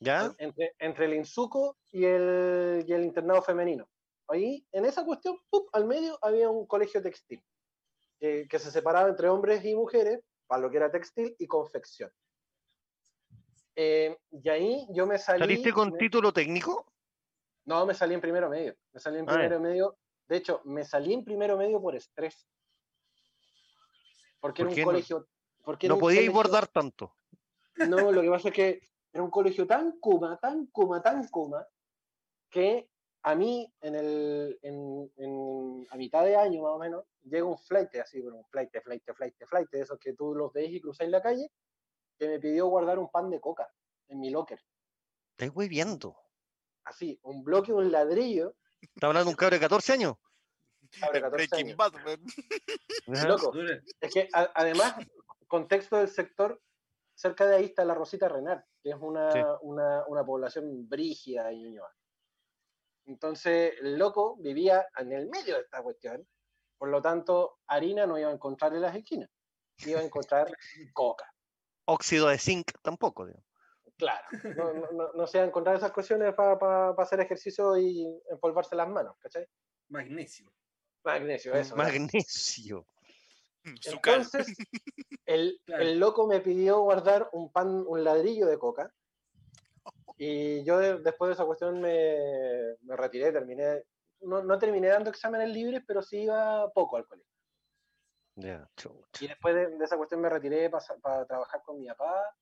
[0.00, 0.32] ¿Ya?
[0.38, 3.88] entre, entre el Insuco y el, y el internado femenino.
[4.28, 5.68] Ahí, en esa cuestión, ¡pup!
[5.72, 7.42] al medio había un colegio textil,
[8.18, 12.10] que, que se separaba entre hombres y mujeres, para lo que era textil y confección.
[13.80, 15.38] Eh, y ahí yo me salí...
[15.38, 16.84] ¿Saliste con me- título técnico?
[17.64, 18.74] No, me salí en primero medio.
[18.92, 19.96] Me salí en Ah, primero medio.
[20.26, 22.48] De hecho, me salí en primero medio por estrés.
[24.40, 24.84] Porque ¿Por era un no?
[24.84, 25.28] colegio...
[25.64, 27.14] Porque era No podíais bordar tanto.
[27.76, 28.80] no, lo que pasa es que
[29.12, 31.64] era un colegio tan kuma, tan kuma, tan kuma,
[32.50, 32.90] que
[33.22, 37.58] a mí, en el, en, en- a mitad de año más o menos, llega un
[37.58, 40.80] flight, así, bueno, un flight, flight, flight, flight, de esos que tú los veis y
[40.80, 41.48] cruzáis la calle,
[42.18, 43.72] que me pidió guardar un pan de coca
[44.08, 44.60] en mi locker.
[45.38, 46.16] Estáis viendo.
[46.84, 50.14] Así, un bloque, un ladrillo, Está hablando de un cabro de 14 años.
[51.02, 51.76] abre 14 Breaking años.
[51.76, 53.26] Bad.
[53.26, 53.52] Loco,
[54.00, 54.94] es que a- además,
[55.48, 56.60] contexto del sector,
[57.14, 59.40] cerca de ahí está la Rosita Renal, que es una, Sí.
[59.62, 61.92] una, una población brígida y Ñuñoa.
[63.06, 66.26] Entonces, el loco vivía en el medio de esta cuestión,
[66.76, 69.30] por lo tanto, harina no iba a encontrar en las esquinas,
[69.78, 70.46] iba a encontrar
[70.94, 71.32] coca.
[71.90, 73.26] Óxido de zinc tampoco.
[73.96, 74.22] Claro,
[74.54, 78.76] no, no, no, no se iba a encontrar esas cuestiones para hacer ejercicio y empolvarse
[78.76, 79.46] las manos, ¿cachai?
[79.88, 80.52] Magnesio.
[81.02, 81.74] Magnesio, eso.
[81.76, 82.86] Magnesio.
[84.02, 84.20] Cal.
[84.20, 84.54] Entonces,
[85.24, 85.82] el, Claro.
[85.82, 88.92] el loco me pidió guardar un pan, un ladrillo de coca.
[90.18, 92.16] Y yo de- después de esa cuestión me,
[92.82, 93.82] me retiré, terminé,
[94.20, 97.32] no, no terminé dando exámenes libres, pero sí iba poco al colegio.
[99.20, 102.34] Y después de, de esa cuestión me retiré para trabajar con mi papá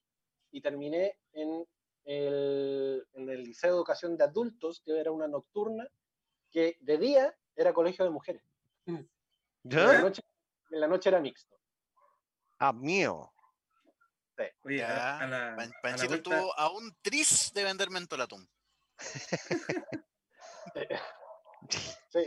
[0.50, 1.66] y terminé en
[2.04, 5.86] el, en el Liceo de Educación de Adultos, que era una nocturna,
[6.50, 8.42] que de día era colegio de mujeres.
[8.84, 9.08] Y en
[9.86, 10.22] la noche,
[10.70, 11.58] en la noche era mixto.
[12.58, 13.32] Ah, mío.
[14.64, 17.64] Oye, a, Ya, a la, a Pan- la Panchito vuelta- estuvo a un tris de
[17.64, 18.46] vender mentolatún.
[22.10, 22.20] Sí,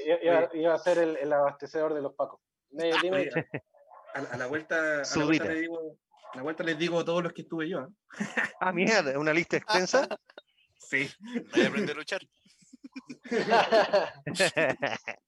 [0.53, 2.41] iba a ser el, el abastecedor de los pacos.
[2.77, 3.31] Eh, dime, oye,
[4.13, 5.97] a, a la vuelta, a la vuelta les digo,
[6.33, 7.79] a la vuelta les digo todos los que estuve yo.
[7.81, 7.87] ¿eh?
[8.59, 10.07] Ah, mierda, una lista extensa.
[10.81, 11.07] Sí.
[11.51, 12.21] Vaya a aprender a luchar.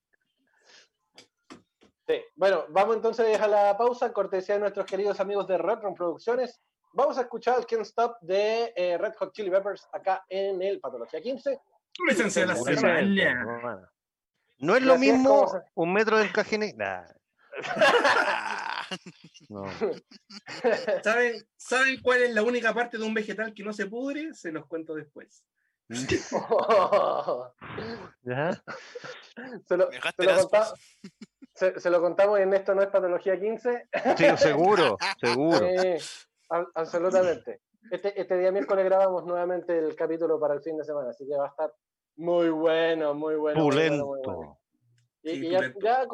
[2.08, 5.94] Sí, Bueno, vamos entonces a la pausa, cortesía de nuestros queridos amigos de Red Room
[5.96, 6.60] Producciones.
[6.94, 10.80] Vamos a escuchar el Can't Stop de eh, Red Hot Chili Peppers acá en el
[10.80, 11.60] Patología 15.
[12.08, 13.92] Licencia de la semana.
[14.60, 17.16] No es lo mismo un metro de encaje ne- Nah, Ah,
[19.50, 19.64] no.
[21.04, 24.34] ¿Saben, ¿Saben cuál es la única parte de un vegetal que no se pudre?
[24.34, 25.44] Se los cuento después.
[28.24, 28.52] ¿Ya?
[29.68, 30.50] se, lo, se lo
[31.54, 33.88] se, se contamos y en esto no es patología 15.
[34.18, 35.66] Sí, seguro, seguro.
[35.66, 36.00] Eh,
[36.50, 37.62] ab- absolutamente.
[37.90, 41.36] Este, este día miércoles grabamos nuevamente el capítulo para el fin de semana, así que
[41.36, 41.74] va a estar
[42.16, 43.62] muy bueno, muy bueno.
[43.62, 44.24] muy bueno, muy bueno.
[44.24, 44.58] Pulento.
[45.24, 45.80] Y, Sí, y ya, pulento.
[45.82, 46.08] ya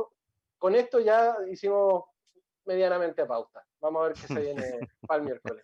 [0.58, 2.04] con, esto ya hicimos
[2.66, 3.66] medianamente pauta.
[3.80, 5.64] Vamos a ver qué se viene para el miércoles.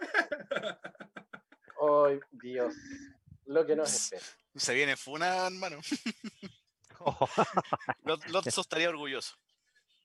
[1.82, 2.74] Ay, Dios.
[3.46, 4.24] Lo que nos espera.
[4.56, 5.80] Se viene Funa, hermano.
[8.04, 9.36] Lot- Lotso estaría orgulloso.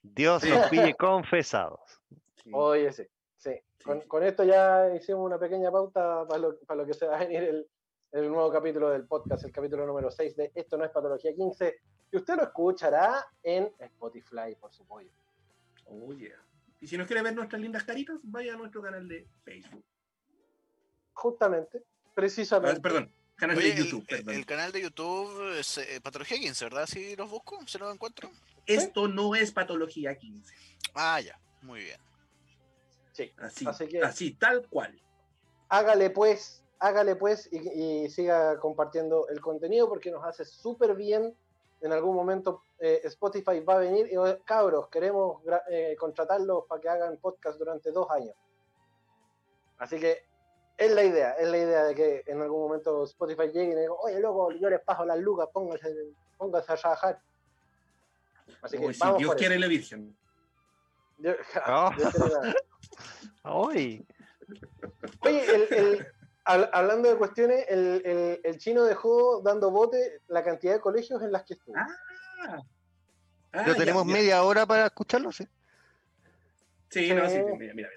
[0.02, 1.80] Dios nos pille confesados.
[2.52, 3.06] Oye, sí.
[3.36, 3.52] sí.
[3.84, 7.16] Con, con esto ya hicimos una pequeña pauta para lo, para lo que se va
[7.16, 7.70] a venir el,
[8.12, 11.80] el nuevo capítulo del podcast, el capítulo número 6 de Esto no es Patología 15,
[12.10, 15.12] que usted lo escuchará en Spotify, por supuesto.
[15.86, 16.42] Oh, yeah.
[16.80, 19.84] Y si nos quiere ver nuestras lindas caritas, vaya a nuestro canal de Facebook.
[21.12, 22.80] Justamente, Ah, precisamente.
[22.80, 24.00] perdón, canal Oye, de YouTube.
[24.00, 24.34] el, perdón.
[24.34, 26.86] el canal de YouTube es eh, Patología 15, ¿verdad?
[26.86, 28.30] Si los busco, se los encuentro.
[28.66, 30.54] Esto no es patología 15.
[30.94, 31.38] Ah, ya.
[31.62, 32.00] Muy bien.
[33.12, 33.32] Sí.
[33.38, 35.00] Así, Así que- así tal cual.
[35.68, 37.58] Hágale pues, hágale pues y,
[38.04, 41.36] y siga compartiendo el contenido porque nos hace súper bien.
[41.80, 46.88] En algún momento eh, Spotify va a venir y cabros, queremos eh, contratarlos para que
[46.88, 48.34] hagan podcast durante dos años.
[49.78, 50.24] Así que
[50.76, 53.80] es la idea, es la idea de que en algún momento Spotify llegue y le
[53.82, 55.94] diga, oye loco, yo les paso las lucas, póngase,
[56.36, 57.20] póngase a trabajar.
[58.62, 59.60] Así que Uy, si Dios quiere eso.
[59.60, 60.16] la Virgen.
[61.18, 61.32] Yo-
[61.66, 61.90] Oh.
[61.96, 62.54] Dios quiere nada.
[63.44, 64.06] Ay,
[65.20, 66.06] Oye, el- el-
[66.48, 71.22] hab- hablando de cuestiones, el, el- el chino dejó dando bote la cantidad de colegios
[71.22, 71.76] en las que estuvo.
[71.76, 72.62] Ah,
[73.52, 74.12] Ah, ¿lo ya, tenemos ya.
[74.12, 75.32] media hora para escucharlo?
[75.32, 75.46] Sí.
[76.90, 77.88] Sí, no, sí, mira, mira, mira.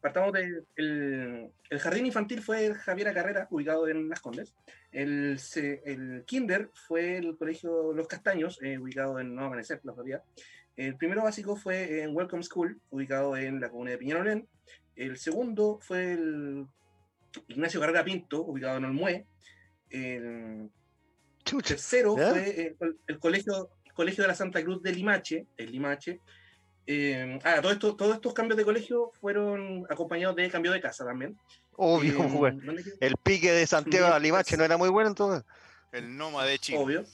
[0.00, 0.64] Partamos de.
[0.76, 4.54] El, el jardín infantil fue Javiera Carrera, ubicado en Las Condes.
[4.90, 9.92] El, se- el Kinder fue el colegio Los Castaños, eh, ubicado en Nuevo Amanecer, La
[9.94, 10.22] Florida.
[10.76, 14.48] El primero básico fue en Welcome School, ubicado en la comuna de Peñalolén.
[14.96, 16.66] El segundo fue el
[17.48, 19.26] Ignacio Carrera Pinto, ubicado en Olmué.
[19.90, 20.70] El
[21.44, 21.68] Chucha.
[21.74, 26.20] tercero fue el, col- el colegio, colegio de la Santa Cruz de Limache, el Limache.
[26.86, 31.04] Eh, ah, todo esto- todos estos cambios de colegio fueron acompañados de cambio de casa
[31.04, 31.38] también.
[31.76, 32.58] Obvio, Eh.
[32.64, 32.96] ¿dónde quedó?
[33.00, 35.44] El pique de Santiago a Limache no era muy bueno entonces.
[35.92, 36.78] El Noma de Chile.
[36.78, 37.04] Obvio.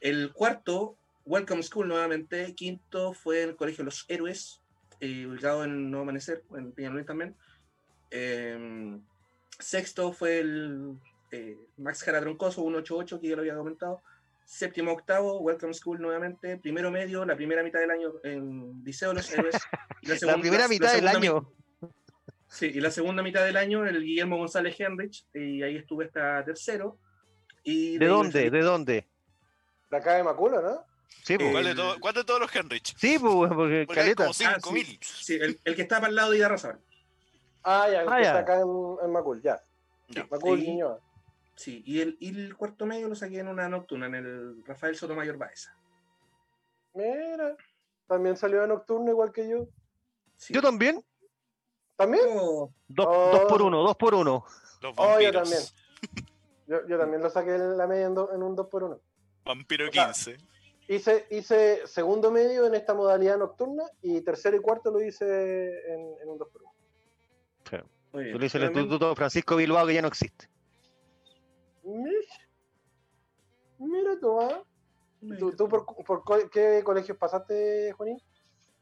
[0.00, 2.54] El cuarto, Welcome School nuevamente.
[2.54, 4.60] Quinto fue el Colegio Los Héroes,
[5.00, 7.36] eh, ubicado en Nuevo Amanecer, en Peñalolén también.
[8.10, 8.98] Eh,
[9.58, 10.94] sexto fue el
[11.30, 14.02] eh, Max Jara Troncoso, 188, que ya lo había comentado.
[14.44, 16.58] Séptimo, octavo, Welcome School nuevamente.
[16.58, 19.56] Primero medio, la primera mitad del año en Liceo Los Héroes.
[20.02, 21.50] Y La segunda- primera mitad del mi- año.
[22.46, 26.44] Sí, y la segunda mitad del año, el Guillermo González Henrich, y ahí estuve hasta
[26.44, 26.98] tercero.
[27.64, 28.50] Y ¿De dónde?
[28.50, 29.08] ¿De dónde?
[29.90, 30.84] De acá de Maculo, ¿no?
[31.24, 31.50] Sí, pues.
[31.50, 32.94] ¿Cuál, de El- todo- cuál de todos los Henrich?
[32.96, 34.22] Sí, pues, porque Porque caleta.
[34.24, 34.86] como 5000.
[34.86, 34.98] sí.
[35.24, 36.78] Sí, el, el que está para el lado de Idarrazabal.
[37.64, 39.62] Ah, ya, ah, está acá en, en Macul, ya.
[40.08, 40.26] ya.
[40.30, 40.60] Macul.
[41.56, 45.74] Sí, y el, cuarto medio lo saqué en una nocturna, en el Rafael Sotomayor Baeza.
[46.94, 47.56] Mira,
[48.06, 49.66] también salió de nocturna igual que yo.
[50.48, 51.04] ¿Yo también?
[51.96, 52.24] ¿También?
[52.36, 52.72] Oh.
[52.88, 53.06] Dos,
[53.48, 54.44] por uno, dos por uno.
[54.96, 55.60] Oh, yo también.
[56.66, 58.98] Yo, también lo saqué en la media en, un 2 por 1
[59.44, 60.38] Vampiro 15.
[60.88, 65.26] hice, hice segundo medio en esta modalidad nocturna y tercero y cuarto lo hice
[65.92, 66.72] en, un 2 por 1
[67.70, 70.48] Tú le dices el Instituto Francisco Bilbao que ya no existe.
[71.84, 72.04] ¿ah?
[73.78, 74.38] Mira tú,
[75.38, 78.18] ¿Tú, tú por, por qué colegios pasaste, Juanín?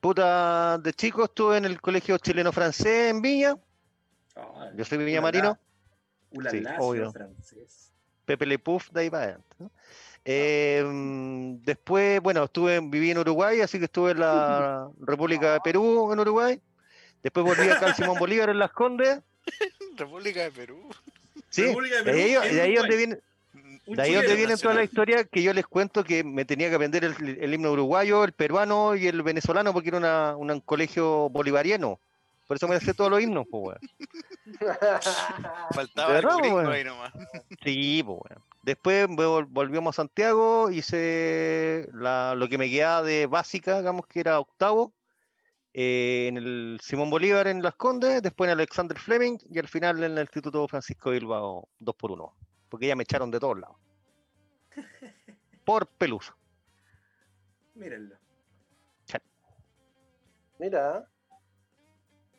[0.00, 3.56] Puta, de chico estuve en el colegio chileno-francés en Viña.
[4.34, 5.56] Ah, Yo soy Viña Marino.
[6.32, 7.12] La, sí, obvio.
[7.12, 7.92] francés.
[8.24, 9.56] Pepe Le Pouf, de ahí para adelante.
[9.60, 9.68] Ah.
[10.24, 10.84] Eh,
[11.62, 16.20] después, bueno, estuve viví en Uruguay, así que estuve en la República de Perú, en
[16.20, 16.60] Uruguay.
[17.22, 19.20] Después volví acá al Simón Bolívar en Las Condes.
[19.96, 20.82] República de Perú.
[21.50, 23.18] Sí, República de de ahí, de ahí donde viene,
[23.86, 26.44] Un de ahí chileno donde viene toda la historia que yo les cuento que me
[26.44, 30.36] tenía que aprender el, el himno uruguayo, el peruano y el venezolano porque era una,
[30.36, 31.98] una- un colegio bolivariano.
[32.48, 33.78] Por eso me sé todos los himnos, pues, weón.
[35.74, 37.12] Faltaba ¿De el verdad, ahí nomás.
[37.64, 38.42] Sí, pues, weón.
[38.62, 44.20] Después vol- volvimos a Santiago, hice la, lo que me quedaba de básica, digamos que
[44.20, 44.92] era octavo,
[45.74, 50.02] eh, en el Simón Bolívar en Las Condes, después en Alexander Fleming y al final
[50.02, 52.34] en el Instituto Francisco Bilbao 2 por 1
[52.68, 53.76] porque ya me echaron de todos lados.
[55.64, 56.34] Por peluso.
[57.74, 58.16] Mírenlo.
[60.58, 61.06] Mira.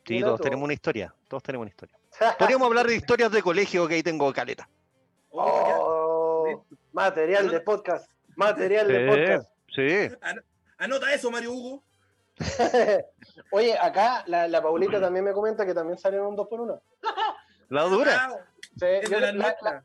[0.04, 0.44] Sí, Mira todos tú.
[0.44, 1.96] tenemos una historia, todos tenemos una historia.
[2.38, 4.68] Podríamos hablar de historias de colegio que ahí tengo caleta.
[5.30, 8.10] Oh, Oh, material de podcast.
[8.36, 9.50] Material de podcast.
[9.74, 10.08] sí.
[10.78, 11.84] Anota eso, Mario Hugo.
[13.52, 16.80] Oye, acá la, la Paulita también me comenta que también salieron un 2x1.
[17.70, 18.28] La dura.
[18.30, 18.36] Ah,
[18.76, 19.72] Sí, yo- la la, nuestra.
[19.72, 19.84] la-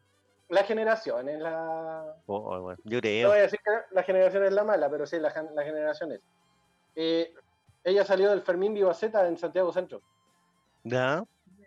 [0.50, 2.16] la generación es la.
[2.26, 3.30] Oh, bueno, yo No creo.
[3.30, 6.12] voy a decir que la generación es la mala, pero sí, la, gen- la generación
[6.12, 6.22] es.
[6.96, 7.34] Eh,
[7.84, 10.02] ella salió del Fermín Vivaceta en Santiago Centro.
[10.84, 11.24] ¿Ya?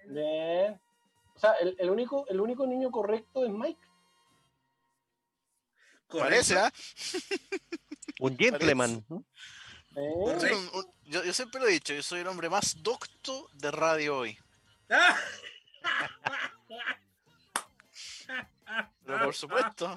[0.06, 0.80] Bien.
[1.34, 3.80] O sea, el, el único, el único niño correcto es Mike.
[6.08, 6.70] Parece, ¿ah?
[8.20, 9.04] Un gentleman.
[9.08, 9.24] ¿no?
[9.96, 12.48] Eh, Yo soy un- un- Yo, yo siempre lo he dicho, yo soy el hombre
[12.48, 14.38] más docto de radio hoy.
[19.04, 19.94] Pero por supuesto,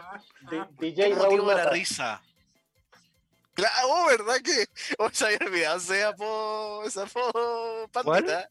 [0.50, 2.22] D- DJ ¿qué Raúl la risa?
[3.54, 4.68] Claro, oh, ¿verdad que?
[4.98, 8.50] Oh, se había olvidado ese apodo, ese apodo pandita.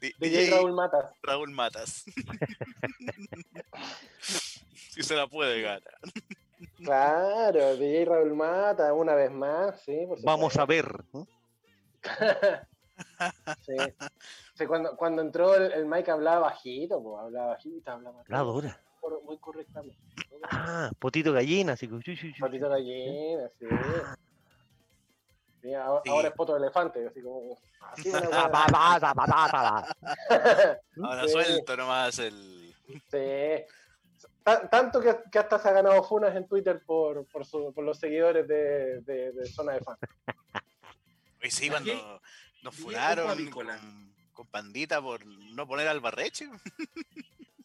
[0.00, 1.12] D- DJ Raúl Mata.
[1.22, 2.04] Raúl Matas.
[4.90, 5.82] si se la puede ganar.
[6.84, 10.04] Claro, DJ Raúl Mata, una vez más, sí.
[10.06, 10.86] por Vamos a ver.
[11.12, 11.26] ¿no?
[13.64, 13.74] Sí.
[14.54, 18.22] Sí, cuando, cuando entró el, el Mike hablaba bajito, pues, hablaba bajito, hablaba
[19.00, 19.98] cor- muy correctamente.
[20.44, 22.12] Ah, potito gallina, así chu.
[22.38, 23.66] Patito gallina, sí.
[25.62, 26.10] Sí, ahora, Sí.
[26.10, 27.56] ahora es poto de elefante, así como.
[27.80, 28.48] Así Ah.
[31.02, 31.28] Ahora Sí.
[31.30, 32.74] suelto nomás el.
[33.10, 33.64] Sí.
[34.44, 37.84] Ta- Tanto que, que hasta se ha ganado funas en Twitter por, por, su- por
[37.84, 39.96] los seguidores de, de- de Zona de Fan.
[41.40, 42.20] Oye, sí, ¿A cuando
[42.62, 43.78] nos ¿Quién funaron es Avícola?
[43.78, 46.48] con, con Pandita por no poner al barreche.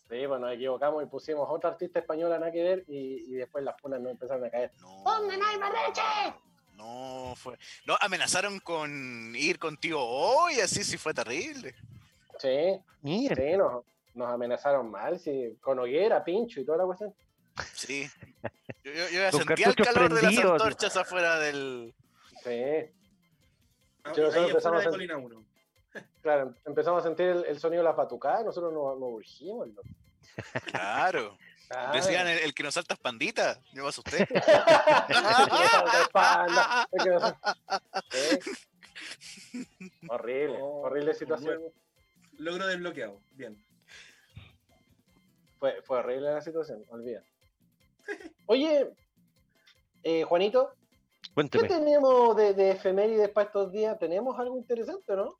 [0.10, 3.62] Sí, pues nos equivocamos y pusimos otra artista española nada que ver y, y después
[3.62, 4.72] las funas nos empezaron a caer.
[4.80, 5.04] No.
[5.04, 6.02] ¡Pongan al barreche!
[6.78, 7.58] No, fue.
[7.86, 11.76] No, amenazaron con ir contigo hoy, así sí fue terrible.
[12.40, 13.36] Sí, Mira.
[13.36, 13.84] sí, nos,
[14.18, 17.14] nos amenazaron mal, sí, con hoguera, pincho y toda la cuestión.
[17.74, 18.08] Sí.
[18.84, 21.94] Yo, yo, yo ya sentía el calor de las antorchas afuera del.
[22.42, 22.62] Sí,
[24.04, 25.46] Ah, Yo nosotros empezamos a- Colina 1.
[26.22, 29.68] claro, empezamos a sentir el, el sonido de la patucada, nosotros nos, nos urgimos.
[29.68, 29.82] loco.
[30.68, 31.38] Claro.
[31.92, 33.60] Decían el, el que nos salta es pandita.
[33.74, 34.22] Yo me asusté.
[34.24, 37.34] El que nos salta espalda, el que nos-
[38.10, 38.40] Sí.
[40.08, 41.62] Horrible, Oh, horrible situación.
[42.38, 43.20] Logro desbloqueado.
[43.32, 43.62] Bien.
[45.60, 47.24] Fue, fue horrible la situación, olvida.
[48.46, 48.90] Oye,
[50.04, 50.74] eh, Juanito,
[51.34, 53.98] ¿qué tenemos de, de efemérides para estos días?
[54.00, 55.36] ¿Tenemos algo interesante, no?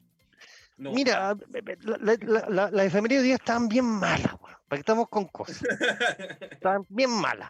[0.78, 0.92] No.
[0.92, 4.58] Mira, la, la, la, la- las efemérides hoy día estaban bien malas, weón.
[4.68, 5.62] Para que estamos con cosas.
[6.52, 7.50] Estaban bien malas.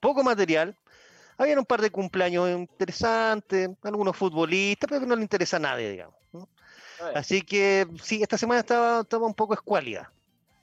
[0.00, 0.76] Poco material.
[1.38, 5.90] Habían un par de cumpleaños interesantes, algunos futbolistas, pero que no le interesa a nadie,
[5.92, 6.16] digamos.
[6.32, 6.48] ¿no?
[7.00, 10.12] A ver, Así que sí, esta semana estaba, estaba un poco escuálida.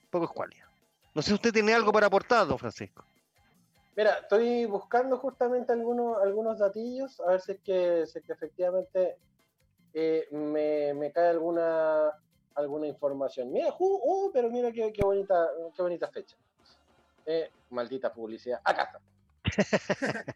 [0.03, 0.68] Un poco escuálida.
[1.13, 3.03] No sé si usted tiene algo para aportar, don Francisco.
[3.95, 8.33] Mira, estoy buscando justamente algunos, algunos datillos, a ver si es que, si es que
[8.33, 9.17] efectivamente
[9.93, 12.11] eh, me, me cae alguna,
[12.55, 13.51] alguna información.
[13.51, 16.37] Mira, uh, pero mira qué, qué bonita, qué bonita fecha.
[17.25, 18.61] Eh, maldita publicidad.
[18.63, 19.01] Acá
[19.43, 20.35] está.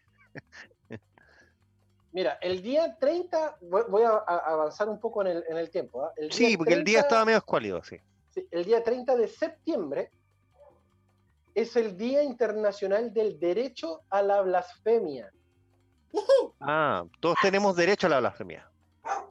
[2.12, 3.58] Mira, el día 30,
[3.88, 6.04] voy, a, avanzar un poco en el, en el tiempo.
[6.04, 6.12] ¿ah?
[6.16, 7.96] El Sí, porque el día 30 estaba medio escuálido, sí.
[8.30, 10.12] Sí, el día 30 de septiembre
[11.54, 15.30] es el Día Internacional del Derecho a la Blasfemia.
[16.60, 18.70] Ah, todos tenemos derecho a la blasfemia.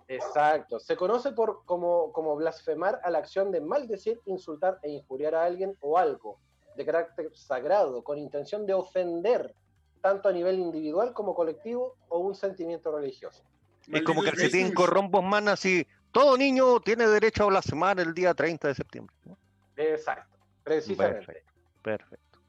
[0.08, 0.80] Exacto.
[0.80, 5.46] Se conoce por, como, como blasfemar a la acción de maldecir, insultar e injuriar a
[5.46, 6.40] alguien o algo
[6.76, 9.56] de carácter sagrado con intención de ofender
[10.02, 13.44] tanto a nivel individual como colectivo o un sentimiento religioso.
[13.88, 15.88] Es como calcetín con rombos man así.
[16.12, 19.16] Todo niño tiene derecho a blasfemar el día 30 de septiembre.
[19.26, 19.38] ¿no?
[19.76, 21.26] Exacto, precisamente.
[21.26, 21.53] Perfecto.
[21.84, 22.40] Perfecto.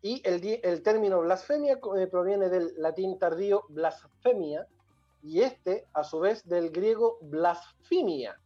[0.00, 4.66] Y el, término blasfemia eh, proviene del latín tardío blasfemia
[5.22, 8.40] y este, a su vez, del griego blasfemia,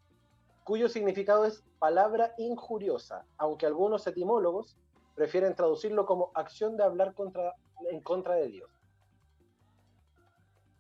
[0.65, 4.79] cuyo significado es palabra injuriosa, aunque algunos etimólogos
[5.15, 7.55] prefieren traducirlo como acción de hablar contra,
[7.91, 8.71] en contra de Dios.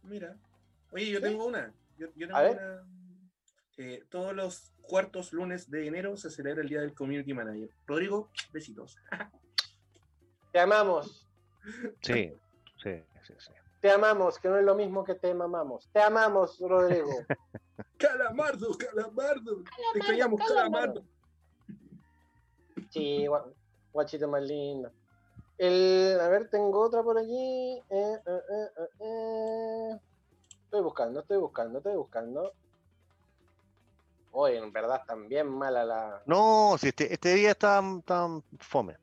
[0.03, 0.37] Mira.
[0.91, 1.25] Oye, yo Sí.
[1.25, 1.75] tengo una.
[1.99, 2.57] Yo, yo tengo A ver.
[2.57, 2.89] una.
[3.77, 7.71] Eh, todos los cuartos lunes de enero se celebra el Día del Community Manager.
[7.87, 8.97] Rodrigo, besitos.
[10.53, 11.27] Te amamos,
[12.03, 12.35] Sí,
[12.83, 13.53] sí, sí, sí.
[13.81, 15.89] te amamos, que no es lo mismo que te mamamos.
[15.93, 17.09] Te amamos, Rodrigo.
[17.99, 19.63] Calamardo, calamardo.
[19.93, 21.03] Te extrañamos, calamardo.
[22.91, 23.53] Sí, gua-
[23.93, 24.91] guachito más lindo.
[25.57, 27.81] El, a ver, tengo otra por aquí.
[27.89, 30.01] Eh, eh, eh, eh, eh.
[30.65, 32.53] Estoy buscando, estoy buscando, estoy buscando.
[34.33, 36.23] Oye, en verdad están bien mala la.
[36.27, 38.97] No, si este, este día está tan fome.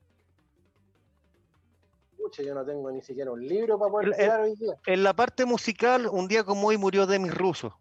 [2.29, 4.73] Pucha, yo no tengo ni siquiera un libro para poder tirar hoy día.
[4.85, 7.75] En la parte musical, un día como hoy murió Demis Russo.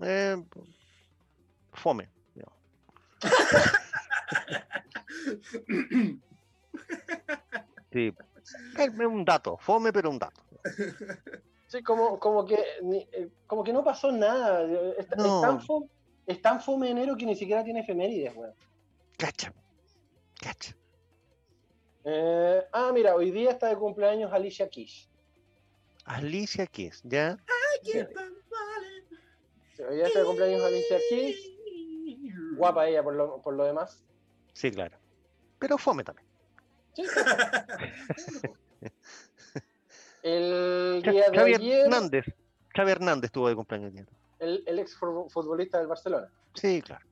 [0.00, 0.36] Eh,
[1.72, 2.08] fome.
[7.92, 8.10] Sí.
[8.78, 10.40] Es un dato, fome, pero un dato.
[11.66, 12.58] Sí, como, como, que,
[13.12, 14.62] eh, como que no pasó nada.
[14.98, 15.42] Es, es No.
[15.42, 15.86] tan fome,
[16.26, 18.54] es tan fome enero que ni siquiera tiene efemérides, weón.
[19.18, 19.52] Cacha.
[20.40, 20.74] Cacha.
[22.04, 25.08] Eh, ah, mira, hoy día está de cumpleaños Alicia Keys.
[26.04, 27.36] Alicia Keys, ¿ya?
[27.82, 27.92] Sí,
[29.76, 31.50] sí, hoy día está de cumpleaños Alicia Keys.
[32.56, 34.02] Guapa ella por lo, por lo demás.
[34.52, 34.96] Sí, claro.
[35.58, 36.26] Pero fome también.
[36.94, 37.04] Sí.
[40.22, 42.26] El día de Xavi ayer, Hernández.
[42.76, 43.92] Xavi Hernández estuvo de cumpleaños.
[44.38, 46.28] el, el ex fu- futbolista del Barcelona.
[46.54, 47.04] Sí, claro.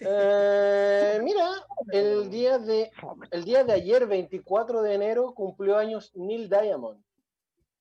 [0.00, 1.50] Eh, mira,
[1.92, 2.90] el día de
[3.30, 7.02] el día de ayer, 24 de enero, cumplió años Neil Diamond.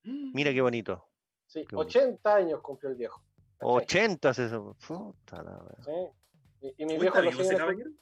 [0.03, 1.05] Mira qué bonito.
[1.47, 1.99] Sí, Qué bonito.
[1.99, 3.21] 80 años cumplió el viejo.
[3.57, 3.75] ¿cachai?
[3.77, 4.75] 80 es eso.
[4.87, 5.83] Puta la wea.
[5.83, 6.67] Sí.
[6.77, 7.97] Y, y mis Uy, viejos ¿está lo siguen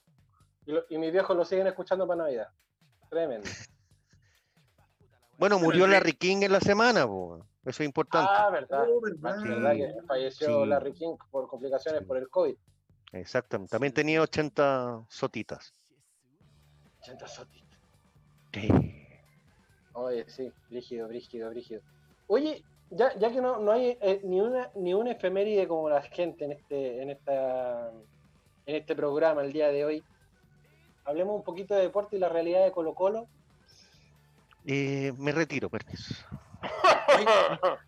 [0.65, 2.49] y lo- y mis viejos lo siguen escuchando para Navidad.
[3.09, 3.47] Tremendo.
[5.37, 7.45] Bueno, murió Larry King en la semana, po.
[7.65, 8.29] eso es importante.
[8.33, 8.85] Ah, verdad.
[8.87, 9.35] Oh, verdad.
[9.41, 9.47] Sí.
[9.49, 10.69] verdad que falleció Sí.
[10.69, 12.05] Larry King por complicaciones Sí.
[12.07, 12.55] por el COVID.
[13.13, 13.71] Exactamente.
[13.71, 15.73] También tenía 80 sotitas.
[17.01, 17.79] 80 sotitas.
[18.51, 18.69] Sí.
[19.93, 21.81] Oye, sí, brígido, brígido, brígido.
[22.27, 26.01] Oye, ya, ya que no, no hay eh, ni una ni una efeméride como la
[26.01, 27.91] gente en este en esta
[28.65, 30.03] en este programa el día de hoy,
[31.05, 33.27] hablemos un poquito de deporte y la realidad de Colo Colo.
[34.65, 36.15] Eh, me retiro, permiso.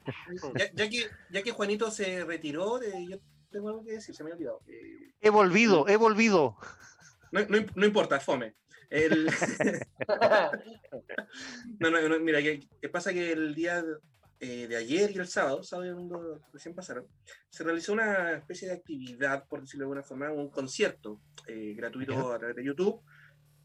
[0.56, 3.18] Ya, ya que, ya que Juanito se retiró, eh, yo
[3.56, 4.60] tengo algo que decir, se me ha olvidado.
[4.68, 6.58] Eh, He volvido, he volvido.
[7.32, 8.56] no, no no importa, fome.
[8.90, 9.28] El-
[11.80, 13.84] no, no, no, mira, que, que pasa que el día
[14.40, 17.08] eh, de ayer y el sábado, sábado y domingo recién pasaron,
[17.50, 22.32] se realizó una especie de actividad, por decirlo de alguna forma, un concierto eh, gratuito
[22.34, 23.02] a través de YouTube,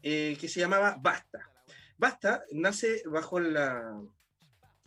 [0.01, 1.49] eh, que se llamaba Basta.
[1.97, 4.01] Basta nace bajo la,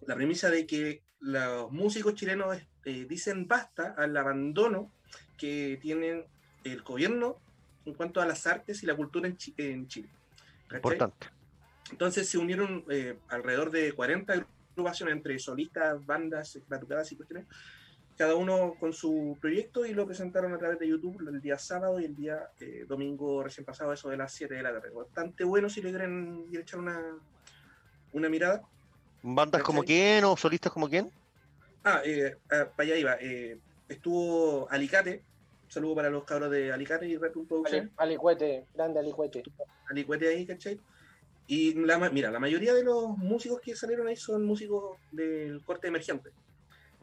[0.06, 4.90] la premisa de que los músicos chilenos eh, dicen basta al abandono
[5.38, 6.24] que tienen
[6.64, 7.36] el gobierno
[7.84, 10.08] en cuanto a las artes y la cultura en, Chi- en Chile.
[10.68, 10.78] ¿cachai?
[10.78, 11.28] Importante.
[11.90, 17.46] Entonces se unieron eh, alrededor de 40 agrupaciones entre solistas, bandas, batucadas y cuestiones,
[18.16, 22.00] cada uno con su proyecto y lo presentaron a través de YouTube el día sábado
[22.00, 24.90] y el día eh, domingo recién pasado, eso de las 7 de la tarde.
[24.94, 27.00] Bastante bueno si le quieren echar una,
[28.12, 28.62] una mirada.
[29.22, 31.10] ¿Bandas como quién o solistas como quién?
[31.84, 33.16] Ah, eh, ah, para allá iba.
[33.20, 33.58] eh,
[33.88, 35.22] estuvo Alicate.
[35.64, 37.32] Un saludo para los cabros de Alicate y Red.
[37.66, 39.42] Ali- Alicuete, grande Alicuete.
[39.88, 40.80] Alicuete ahí, ¿cachai?
[41.46, 45.88] Y la, mira, la mayoría de los músicos que salieron ahí son músicos del corte
[45.88, 46.30] emergente,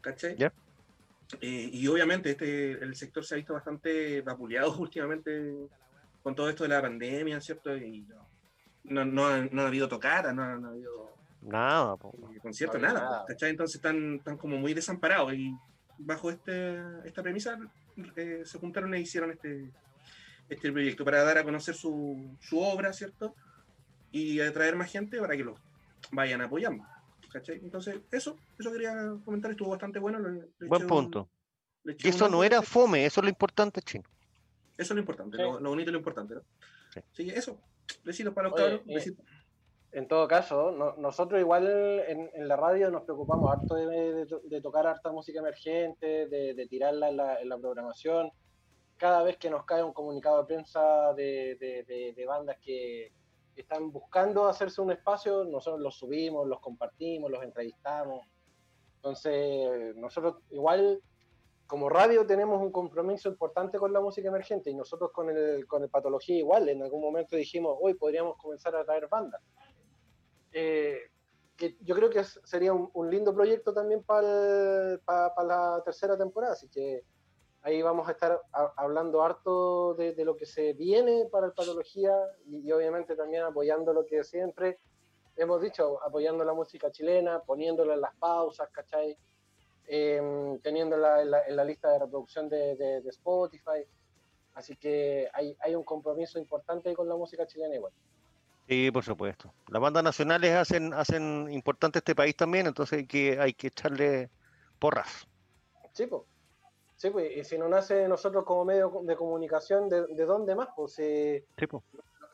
[0.00, 0.36] ¿cachai?
[0.36, 0.52] Ya.
[1.40, 5.30] Eh, y obviamente este, el sector se ha visto bastante vapuleado últimamente
[6.22, 7.76] con todo esto de la pandemia, ¿cierto?
[7.76, 8.26] Y no,
[8.84, 12.12] no, no ha, no ha habido tocadas, no, no ha habido Nada, po.
[12.40, 13.24] conciertos, No nada, nada.
[13.26, 13.50] ¿cachai?
[13.50, 15.52] Entonces están, están como muy desamparados y
[15.98, 17.58] bajo este, esta premisa
[18.16, 19.70] eh, se juntaron e hicieron este,
[20.48, 23.34] este proyecto para dar a conocer su, su obra, ¿cierto?
[24.12, 25.56] Y atraer más gente para que lo
[26.12, 26.84] vayan apoyando,
[27.32, 27.56] ¿cachai?
[27.56, 30.18] Entonces, eso, eso quería comentar, estuvo bastante bueno.
[30.20, 31.28] le- le Buen un- punto.
[31.84, 34.04] Y un eso no era fome, eso es lo importante, chino.
[34.78, 35.42] Eso es lo importante, Sí.
[35.42, 36.42] lo, lo bonito y lo importante, ¿no?
[36.94, 37.00] Sí.
[37.12, 37.58] Así que eso,
[38.04, 39.24] besitos para los Oye, cabros, eh, besitos.
[39.92, 41.68] En todo caso, no- nosotros igual
[42.06, 43.86] en, la radio nos preocupamos harto de,
[44.24, 48.30] de de tocar harta música emergente, de, tirarla en la, programación.
[48.96, 53.12] Cada vez que nos cae un comunicado de prensa de bandas que
[53.56, 58.26] están buscando hacerse un espacio, nosotros los subimos, los compartimos, los entrevistamos.
[58.96, 61.00] Entonces, nosotros igual
[61.66, 65.82] como radio tenemos un compromiso importante con la música emergente y nosotros con el, con
[65.82, 69.40] el Patología igual, en algún momento dijimos, hoy podríamos comenzar a traer bandas.
[70.52, 70.98] Eh,
[71.56, 74.98] que yo creo que es- sería un, un lindo proyecto también para
[75.44, 77.04] la tercera temporada, así que
[77.62, 81.52] ahí vamos a estar a- hablando harto de, de lo que se viene para el
[81.52, 82.14] Patología
[82.46, 84.78] y, y obviamente también apoyando lo que siempre
[85.36, 89.16] hemos dicho, apoyando la música chilena, poniéndola en las pausas, ¿cachai?
[89.86, 93.84] Em, teniéndola en la, en la lista de reproducción de, de- de Spotify.
[94.54, 97.92] Así que hay, hay un compromiso importante con la música chilena igual.
[98.68, 99.52] Sí, por supuesto.
[99.68, 104.30] Las bandas nacionales hacen, hacen importante este país también, entonces hay que, hay que echarle
[104.78, 105.26] porras.
[105.92, 106.22] Sí, pues.
[106.96, 110.54] Sí, pues, y si no nace de nosotros como medio de comunicación, ¿de, de dónde
[110.54, 110.68] más?
[110.76, 111.82] Pues si Sí, po.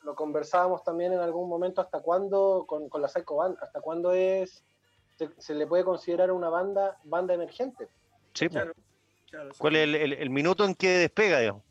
[0.03, 4.13] lo, conversábamos también en algún momento hasta cuándo, con, con la Psycho Band, hasta cuándo
[4.13, 4.63] es,
[5.17, 7.89] se, se le puede considerar una banda, banda emergente.
[8.35, 8.63] Sí, pues.
[8.63, 8.73] Claro,
[9.31, 11.65] claro, ¿Cuál es el, el- el minuto en que despega, digamos?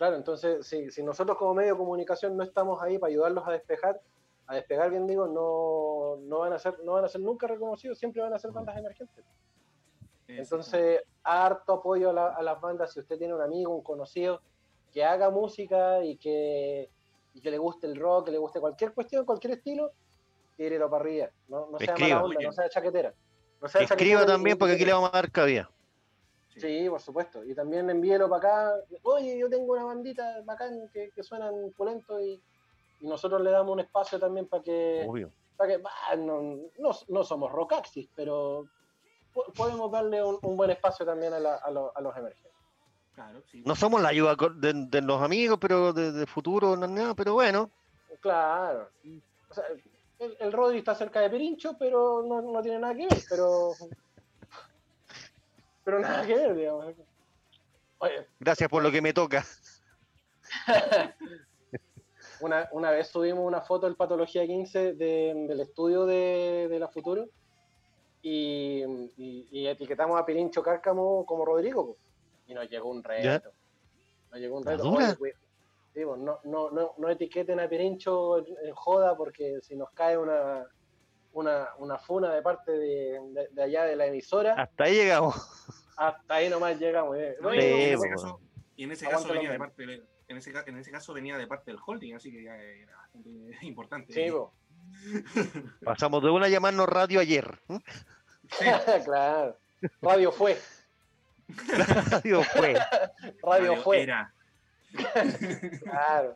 [0.00, 3.52] Claro, entonces, si, si nosotros como medio de comunicación no estamos ahí para ayudarlos a
[3.52, 4.00] despejar,
[4.46, 7.98] a despegar bien digo, no, no van a ser, no van a ser nunca reconocidos,
[7.98, 9.22] siempre van a ser bandas emergentes.
[10.26, 12.94] Entonces, harto apoyo a, la- a las bandas.
[12.94, 14.40] Si usted tiene un amigo, un conocido
[14.90, 16.88] que haga música y que,
[17.34, 19.92] y que le guste el rock, que le guste cualquier cuestión, cualquier estilo,
[20.56, 21.28] tírelo para arriba.
[21.48, 22.20] No, no sea Escriba.
[22.20, 23.12] mala onda, no sea chaquetera.
[23.60, 25.68] No sea Escriba chaquetera también porque aquí le vamos a dar cabida.
[26.56, 27.44] Sí, por supuesto.
[27.44, 28.38] Y también envíelo para
[28.70, 28.74] acá.
[29.04, 32.42] Oye, yo tengo una bandita bacán que, que suenan pulento y,
[33.00, 35.30] y nosotros le damos un espacio también para que, Obvio.
[35.56, 36.42] para que bah, no,
[36.78, 38.66] no, no somos rockaxis, pero
[39.32, 42.50] po- podemos darle un, un buen espacio también a, la- a los- a los emergentes.
[43.14, 43.62] Claro, sí.
[43.64, 47.34] No somos la ayuda de, de los amigos, pero de, de futuro, no, nada, pero
[47.34, 47.70] bueno.
[48.20, 48.88] Claro.
[49.48, 49.64] O sea,
[50.18, 53.72] el, el Rodri está cerca de Pirincho, pero no, no tiene nada que ver, pero.
[55.90, 56.94] Pero nada que ver, digamos.
[57.98, 59.44] Oye, Gracias por lo que me toca.
[62.40, 66.88] Una, una vez subimos una foto del Patología 15 de- del estudio de, de la
[66.88, 67.26] Futuro
[68.22, 68.82] y,
[69.16, 71.96] y- y etiquetamos a Pirincho Cárcamo como Rodrigo
[72.46, 73.52] y nos llegó un reto.
[74.30, 74.88] Nos llegó un ¿La reto.
[74.90, 75.26] Oye,
[76.16, 80.64] no, no, no, no etiqueten a Pirincho en, en joda porque si nos cae una,
[81.32, 85.34] una, una funa de parte de, de- de allá de la emisora, Hasta ahí llegamos.
[86.00, 87.16] Hasta ahí nomás llegamos.
[87.18, 87.36] eh.
[87.40, 88.40] No, No, y en ese caso-
[88.76, 91.46] y en ese caso venía de parte del- en ese, en ese caso venía de
[91.46, 93.30] parte del holding, así que ya era bastante
[93.66, 94.12] importante.
[94.12, 94.32] sí.
[95.84, 97.60] Pasamos de una a llamarnos radio ayer.
[97.68, 98.64] Sí,
[99.04, 99.56] claro.
[100.00, 100.56] Radio fue.
[101.68, 102.74] Radio fue.
[103.42, 104.02] Radio fue.
[104.02, 104.32] Era.
[105.82, 106.34] Claro.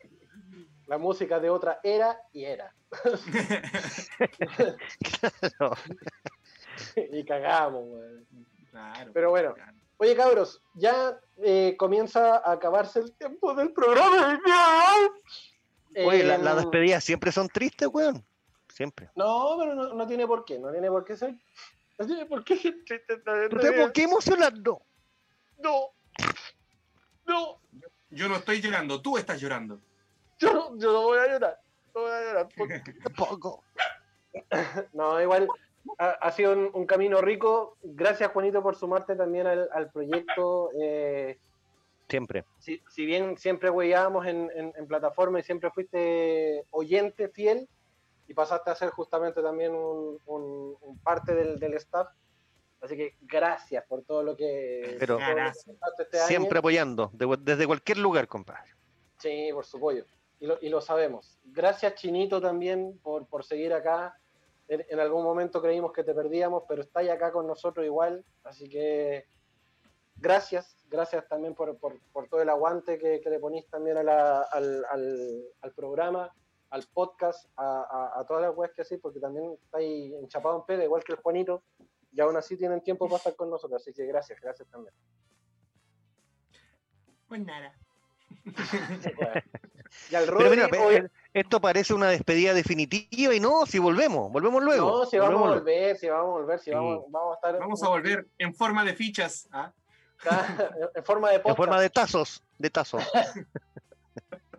[0.87, 2.75] La música de otra era y era.
[5.61, 5.73] No.
[6.97, 8.27] y cagamos, weón.
[8.75, 9.11] Claro.
[9.15, 9.55] Pero bueno.
[9.55, 9.73] claro.
[9.99, 14.41] Oye, cabros, ya eh, comienza a acabarse el tiempo del programa.
[15.97, 18.25] Oye, la- Em, las despedidas siempre son tristes, weón.
[18.69, 19.09] Siempre.
[19.15, 20.59] No, pero no, no tiene por qué.
[20.59, 21.35] No tiene por qué ser.
[21.97, 23.83] No tiene por qué ser triste ¿Pero despedida.
[23.85, 24.83] por qué emocionando?
[25.59, 25.91] No.
[27.27, 27.61] No.
[28.11, 29.79] Yo no estoy llorando, tú estás llorando.
[30.41, 31.61] Yo, no- yo no voy a llorar.
[31.95, 32.49] No voy a llorar.
[32.57, 33.63] porque- Tampoco.
[34.93, 35.47] No, igual
[35.99, 37.77] ha, ha sido un, un camino rico.
[37.83, 40.71] Gracias, Juanito, por sumarte también al, al proyecto.
[40.81, 41.39] Eh,
[42.09, 42.45] Siempre.
[42.59, 47.67] si, si bien siempre huellábamos en, en, en plataforma y siempre fuiste oyente fiel
[48.29, 52.09] y pasaste a ser justamente también un, un- un parte del, del staff.
[52.83, 56.27] Así que gracias por todo lo que, Pero- este año.
[56.27, 57.11] Siempre apoyando.
[57.15, 58.71] de- desde cualquier lugar, compadre.
[59.19, 60.05] Sí, por su apoyo.
[60.41, 61.39] Y lo, y lo sabemos.
[61.45, 64.15] Gracias, Chinito, también por, por seguir acá.
[64.69, 68.25] En, en algún momento creímos que te perdíamos, pero estáis acá con nosotros igual.
[68.45, 69.27] Así que
[70.17, 70.77] gracias.
[70.89, 74.43] Gracias también por, por- por todo el aguante que, que le ponís también a la-
[74.43, 76.33] al, al- al programa,
[76.71, 80.67] al podcast, a, a- a todas las webs que hacéis, porque también estáis enchapados en
[80.67, 81.63] pega, igual que el Juanito.
[82.13, 83.83] Y aún así tienen tiempo para estar con nosotros.
[83.83, 84.95] Así que gracias, gracias también.
[87.29, 87.77] Pues nada.
[90.11, 94.31] Y al Pero mira, hoy- eh, esto parece una despedida definitiva y no, si volvemos,
[94.31, 94.89] volvemos luego.
[95.01, 96.71] No, si vamos a volver, si vamos a volver, si Sí.
[96.77, 97.59] vamos, vamos a estar.
[97.59, 99.49] Vamos a volver en forma de fichas.
[99.53, 99.73] ¿ah?
[100.95, 101.57] en forma de En podcast.
[101.57, 103.03] forma de tazos, de tazos.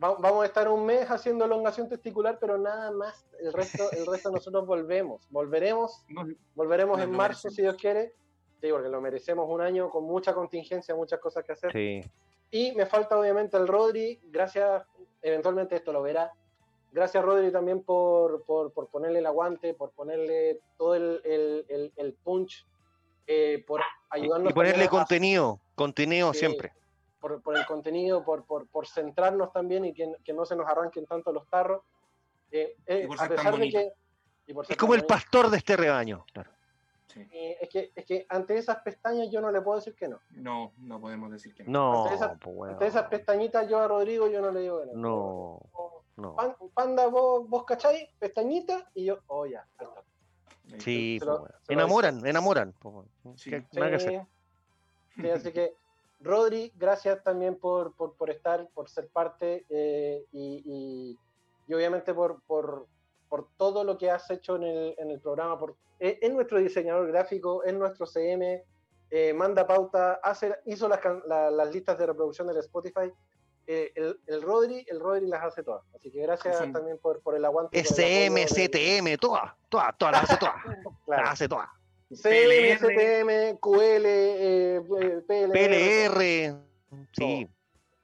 [0.03, 3.25] Va- Vamos a estar un mes haciendo elongación testicular, pero nada más.
[3.39, 5.25] El resto, el resto nosotros volvemos.
[5.29, 7.55] Volveremos, No, volveremos en marzo, merecemos.
[7.55, 8.13] si Dios quiere.
[8.61, 11.71] Sí, porque lo merecemos un año con mucha contingencia, muchas cosas que hacer.
[11.71, 12.01] Sí.
[12.51, 14.19] Y me falta obviamente el Rodri.
[14.25, 14.83] Gracias,
[15.27, 16.31] eventualmente esto lo verá.
[16.91, 21.93] Gracias Rodri también por, por, por ponerle el aguante, por ponerle todo el, el, el-
[21.97, 22.65] el punch,
[23.27, 26.39] eh, por ayudarnos Y ponerle a- contenido, contenido Sí.
[26.39, 26.71] siempre.
[27.19, 30.67] por, por el contenido, por, por, por centrarnos también y que, que no se nos
[30.67, 31.81] arranquen tanto los tarros.
[32.51, 33.79] Eh, eh, Y por a ser tan pesar de bonito.
[33.79, 34.51] que.
[34.51, 36.23] y por ser Es como el bonito, pastor de este rebaño.
[36.31, 36.51] Claro.
[37.15, 37.27] Sí.
[37.31, 40.19] eh, es, que, es que ante esas pestañas yo no le puedo decir que no.
[40.31, 41.71] no, no podemos decir que no.
[41.71, 42.73] No, Ante esa- pues, weón.
[42.73, 44.93] Ante esas pestañitas yo a Rodrigo yo no le digo que no.
[44.93, 45.59] No,
[46.17, 46.35] no.
[46.35, 49.65] Pan- Panda, vos, vos cachai, pestañita, y yo, oh ya,
[50.79, 51.51] Sí, Se pues, lo- weón.
[51.63, 52.73] se lo enamoran, enamoran.
[52.79, 53.07] pues.
[53.37, 53.49] Sí.
[53.49, 54.25] ¿Qué- nada que hacer.
[55.15, 55.73] Sí, sí, así que,
[56.21, 61.19] Rodri, gracias también por, por, por estar, por ser parte eh, y, y-
[61.67, 62.87] y obviamente por, por,
[63.35, 65.59] por todo lo que has hecho en el, en el programa.
[65.59, 68.63] Por, es, es nuestro diseñador gráfico, es nuestro CM,
[69.11, 73.11] eh, manda pauta, hace, hizo las, can- la- las listas de reproducción del Spotify
[73.67, 75.83] eh, el, el Rodri, el Rodri las hace todas.
[75.93, 77.77] Así que gracias Son- también por, por el aguante.
[77.77, 80.55] SM, CTM, todas, todas, todas las hace todas.
[81.05, 81.23] Claro.
[81.23, 81.67] Las hace todas.
[82.13, 82.77] CM.
[82.77, 85.51] CTM, QL, eh, eh, PLR.
[85.51, 86.55] PLR.
[87.11, 87.49] Sí,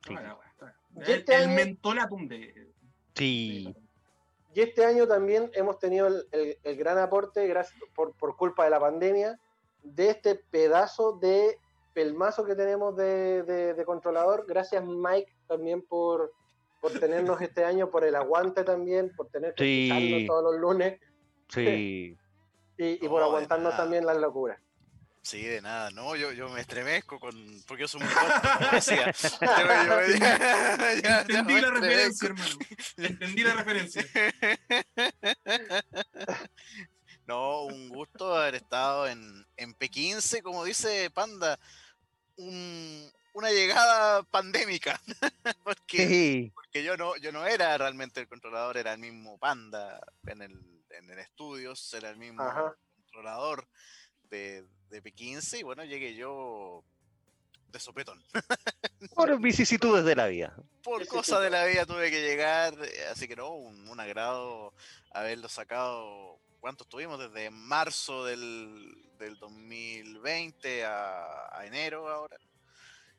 [0.05, 0.13] Sí.
[0.15, 0.75] Wea, toda.
[1.07, 2.67] Y El, el mentolatum de.
[3.15, 3.73] sí.
[4.53, 8.65] Y este año también hemos tenido el, el- el gran aporte, gracias, por, por culpa
[8.65, 9.39] de la pandemia,
[9.83, 11.57] de este pedazo de
[11.93, 14.45] pelmazo que tenemos de, de- de controlador.
[14.47, 16.33] Gracias Mike también por,
[16.81, 20.25] por tenernos este año, por el aguante también, por tener que Sí.
[20.27, 20.99] todos los lunes
[21.49, 22.17] Sí.
[22.77, 24.59] y, por de aguantarnos también las locuras.
[25.23, 27.35] Sí, de nada, no, yo, yo me estremezco con,
[27.68, 29.11] porque yo soy muy corto, como decía.
[29.11, 31.80] Yo yo ya- ya Entendí me la estremezco.
[31.80, 32.56] referencia, hermano.
[32.98, 34.03] Entendí la referencia.
[37.27, 41.57] No, un gusto haber estado en, en P15, como dice Panda,
[42.35, 44.99] un- una llegada pandémica,
[45.64, 46.52] porque, Sí.
[46.53, 50.84] porque yo no yo no era realmente el controlador, era el mismo Panda en el,
[50.89, 52.76] en el estudios, era el mismo Ajá.
[52.95, 53.68] controlador
[54.31, 56.83] de, de P15 y bueno, llegué yo
[57.67, 58.21] de sopetón.
[59.15, 60.55] Por vicisitudes de la vida.
[60.83, 64.73] Por cosas de la vida tuve que llegar, eh, así que no, un, un agrado
[65.11, 66.39] haberlo sacado.
[66.59, 67.19] ¿Cuánto estuvimos?
[67.19, 72.37] Desde marzo del, del 2020 a, a enero ahora.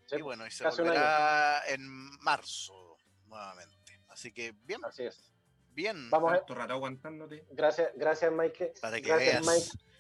[0.07, 1.81] Sí, y bueno, y se volverá en
[2.21, 4.01] marzo nuevamente.
[4.09, 5.33] Así que bien, Así es.
[5.71, 6.11] bien.
[6.11, 7.45] Vamos a, rato aguantándote.
[7.51, 8.75] gracias, gracias Mike.
[8.81, 9.47] Para que gracias veas.
[9.47, 9.92] Mike.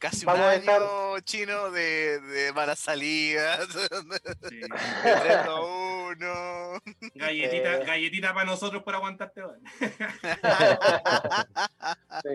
[0.00, 3.68] Casi Vamos un año estar- chino de, de malas salidas,
[4.48, 4.56] Sí.
[4.60, 4.68] de
[5.02, 6.80] 3 a 1.
[7.16, 7.84] Galletita, Eh.
[7.84, 9.42] galletita para nosotros por aguantarte.
[12.22, 12.30] Sí.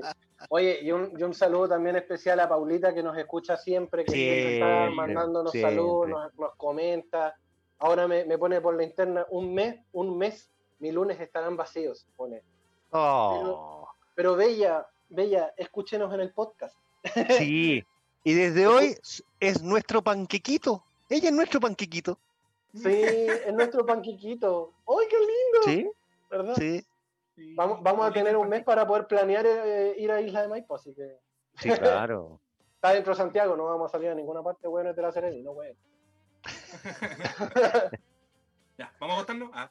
[0.49, 4.11] Oye, y un, y un saludo también especial a Paulita que nos escucha siempre, que
[4.11, 5.71] siempre está mandándonos siempre.
[5.75, 7.35] saludos, nos, nos comenta.
[7.79, 12.05] Ahora me, me pone por la interna un mes, un mes, mis lunes estarán vacíos,
[12.15, 12.43] pone.
[12.91, 16.75] Oh, Pero Bella, Bella, escúchenos en el podcast.
[17.37, 17.83] Sí.
[18.27, 18.97] Y desde hoy
[19.39, 20.83] es nuestro panquequito.
[21.09, 22.17] Ella es nuestro panquequito.
[22.73, 24.73] Sí, es nuestro panquiquito.
[24.87, 25.61] ¡Ay, qué lindo!
[25.65, 25.91] Sí,
[26.31, 26.55] ¿Verdad?
[26.57, 26.85] sí,
[27.35, 27.53] Sí.
[27.53, 30.47] Vamos, vamos a tener un ¿por mes para poder planear eh, ir a Isla de
[30.47, 31.19] Maipo, así que
[31.57, 32.39] sí, claro.
[32.75, 35.37] está dentro de Santiago, no vamos a salir a ninguna parte, bueno, de la Serena,
[35.43, 35.75] no, bueno.
[38.77, 39.49] Ya, ¿vamos a acostarnos?
[39.53, 39.69] Ah,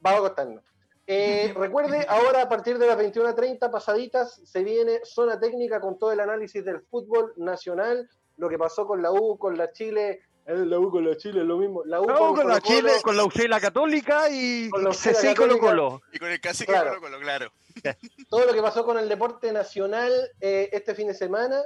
[0.00, 0.73] Vamos a acostarnos.
[1.06, 6.12] Eh, recuerde, ahora a partir de las 21.30 pasaditas se viene zona técnica con todo
[6.12, 8.08] el análisis del fútbol nacional,
[8.38, 11.40] lo que pasó con la U, con la Chile, eh, la U con la Chile
[11.40, 14.68] es lo mismo, la U No, con, con la Chile, con la UCLA Católica y
[14.68, 15.66] Con la y Colo Católica.
[15.66, 16.02] Colo.
[16.12, 16.90] Y con el casi Claro.
[16.90, 17.52] Colo Colo, claro.
[18.28, 21.62] todo lo que pasó con el deporte nacional eh, este fin de semana,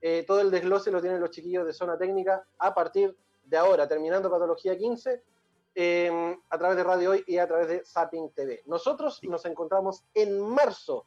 [0.00, 3.86] eh, todo el desglose lo tienen los chiquillos de zona técnica a partir de ahora,
[3.86, 5.22] terminando Patología 15,
[5.78, 8.62] eh, a través de Radio Hoy y a través de Zapping TV.
[8.64, 11.06] Nosotros nos encontramos en marzo,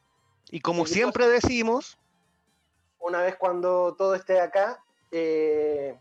[0.52, 1.98] Y como siempre decimos,
[3.00, 6.00] una vez cuando todo esté acá, eh,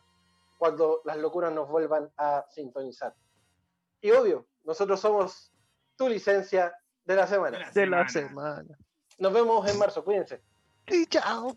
[0.59, 3.15] cuando las locuras nos vuelvan a sintonizar.
[4.03, 5.51] Y obvio, nosotros somos
[5.97, 6.75] tu licencia
[7.07, 7.71] de la semana.
[7.73, 8.79] de la semana.
[9.17, 10.43] Nos vemos en marzo, cuídense.
[10.87, 11.57] Y chao.